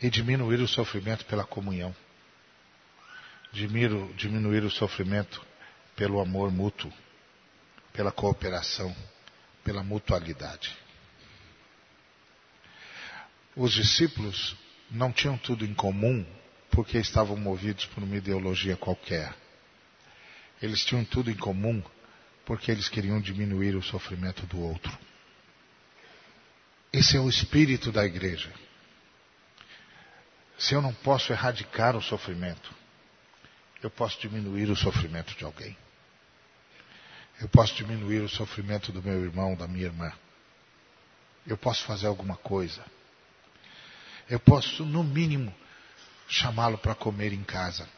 E 0.00 0.08
diminuir 0.10 0.60
o 0.60 0.68
sofrimento 0.68 1.24
pela 1.26 1.44
comunhão. 1.44 1.94
Diminuir, 3.52 4.14
diminuir 4.14 4.64
o 4.64 4.70
sofrimento 4.70 5.44
pelo 5.94 6.20
amor 6.20 6.50
mútuo, 6.50 6.92
pela 7.92 8.10
cooperação, 8.10 8.94
pela 9.62 9.82
mutualidade. 9.82 10.76
Os 13.54 13.72
discípulos 13.72 14.56
não 14.90 15.12
tinham 15.12 15.36
tudo 15.36 15.64
em 15.64 15.74
comum 15.74 16.24
porque 16.70 16.98
estavam 16.98 17.36
movidos 17.36 17.86
por 17.86 18.02
uma 18.02 18.16
ideologia 18.16 18.76
qualquer. 18.76 19.34
Eles 20.62 20.84
tinham 20.84 21.04
tudo 21.04 21.30
em 21.30 21.36
comum 21.36 21.82
porque 22.44 22.70
eles 22.70 22.88
queriam 22.88 23.20
diminuir 23.20 23.76
o 23.76 23.82
sofrimento 23.82 24.46
do 24.46 24.60
outro. 24.60 24.96
Esse 26.92 27.16
é 27.16 27.20
o 27.20 27.28
espírito 27.28 27.92
da 27.92 28.04
igreja. 28.04 28.52
Se 30.58 30.74
eu 30.74 30.82
não 30.82 30.92
posso 30.92 31.32
erradicar 31.32 31.96
o 31.96 32.02
sofrimento, 32.02 32.74
eu 33.82 33.90
posso 33.90 34.20
diminuir 34.20 34.68
o 34.70 34.76
sofrimento 34.76 35.34
de 35.36 35.44
alguém. 35.44 35.76
Eu 37.40 37.48
posso 37.48 37.74
diminuir 37.74 38.20
o 38.20 38.28
sofrimento 38.28 38.92
do 38.92 39.02
meu 39.02 39.24
irmão, 39.24 39.56
da 39.56 39.66
minha 39.66 39.86
irmã. 39.86 40.12
Eu 41.46 41.56
posso 41.56 41.84
fazer 41.84 42.06
alguma 42.06 42.36
coisa. 42.36 42.84
Eu 44.28 44.38
posso, 44.38 44.84
no 44.84 45.02
mínimo, 45.02 45.54
chamá-lo 46.30 46.78
para 46.78 46.94
comer 46.94 47.32
em 47.32 47.42
casa. 47.42 47.88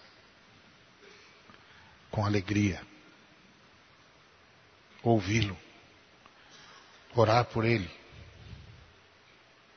Com 2.10 2.24
alegria. 2.24 2.82
Ouvi-lo. 5.02 5.56
Orar 7.14 7.44
por 7.44 7.64
ele. 7.64 7.90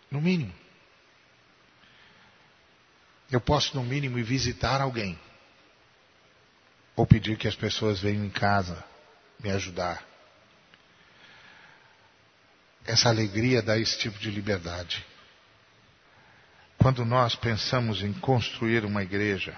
No 0.10 0.22
mínimo. 0.22 0.54
Eu 3.30 3.42
posso, 3.42 3.76
no 3.76 3.84
mínimo, 3.84 4.18
ir 4.18 4.24
visitar 4.24 4.80
alguém. 4.80 5.20
Ou 6.96 7.06
pedir 7.06 7.38
que 7.38 7.48
as 7.48 7.56
pessoas 7.56 8.00
venham 8.00 8.24
em 8.24 8.30
casa 8.30 8.82
me 9.40 9.52
ajudar. 9.52 10.02
Essa 12.86 13.10
alegria 13.10 13.62
dá 13.62 13.78
esse 13.78 13.98
tipo 13.98 14.18
de 14.18 14.30
liberdade. 14.32 15.06
Quando 16.86 17.04
nós 17.04 17.36
pensamos 17.36 18.04
em 18.04 18.14
construir 18.14 18.86
uma 18.86 19.02
igreja, 19.02 19.58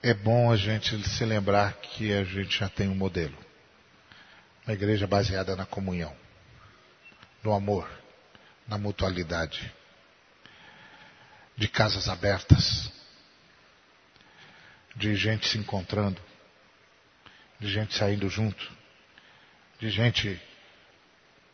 é 0.00 0.14
bom 0.14 0.52
a 0.52 0.56
gente 0.56 0.96
se 1.08 1.24
lembrar 1.24 1.72
que 1.78 2.12
a 2.12 2.22
gente 2.22 2.60
já 2.60 2.68
tem 2.68 2.88
um 2.88 2.94
modelo. 2.94 3.36
Uma 4.64 4.72
igreja 4.72 5.04
baseada 5.04 5.56
na 5.56 5.66
comunhão, 5.66 6.16
no 7.42 7.52
amor, 7.52 7.90
na 8.68 8.78
mutualidade, 8.78 9.74
de 11.56 11.66
casas 11.66 12.08
abertas, 12.08 12.92
de 14.94 15.16
gente 15.16 15.48
se 15.48 15.58
encontrando, 15.58 16.22
de 17.58 17.68
gente 17.68 17.98
saindo 17.98 18.28
junto, 18.28 18.70
de 19.80 19.90
gente 19.90 20.40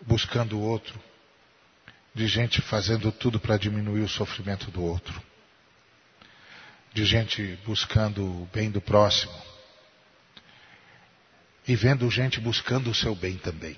buscando 0.02 0.58
o 0.58 0.62
outro, 0.62 1.07
de 2.14 2.26
gente 2.26 2.60
fazendo 2.62 3.12
tudo 3.12 3.38
para 3.38 3.56
diminuir 3.56 4.00
o 4.00 4.08
sofrimento 4.08 4.70
do 4.70 4.82
outro, 4.82 5.22
de 6.92 7.04
gente 7.04 7.58
buscando 7.64 8.24
o 8.24 8.48
bem 8.52 8.70
do 8.70 8.80
próximo 8.80 9.32
e 11.66 11.76
vendo 11.76 12.10
gente 12.10 12.40
buscando 12.40 12.90
o 12.90 12.94
seu 12.94 13.14
bem 13.14 13.36
também. 13.36 13.76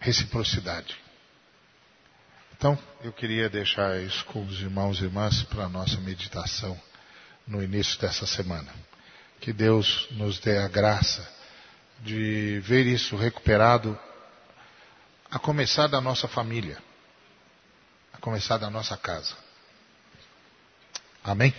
Reciprocidade. 0.00 0.96
Então, 2.56 2.78
eu 3.02 3.12
queria 3.12 3.48
deixar 3.48 4.00
isso 4.00 4.24
com 4.26 4.44
os 4.44 4.60
irmãos 4.60 5.00
e 5.00 5.04
irmãs 5.04 5.42
para 5.44 5.64
a 5.64 5.68
nossa 5.68 6.00
meditação 6.00 6.80
no 7.46 7.62
início 7.62 8.00
dessa 8.00 8.26
semana. 8.26 8.72
Que 9.40 9.52
Deus 9.52 10.08
nos 10.12 10.38
dê 10.38 10.58
a 10.58 10.68
graça 10.68 11.28
de 12.00 12.60
ver 12.60 12.86
isso 12.86 13.16
recuperado 13.16 13.98
a 15.32 15.38
começar 15.38 15.86
da 15.86 15.98
nossa 15.98 16.28
família, 16.28 16.78
a 18.12 18.18
começar 18.18 18.58
da 18.58 18.68
nossa 18.68 18.98
casa. 18.98 19.34
Amém? 21.24 21.54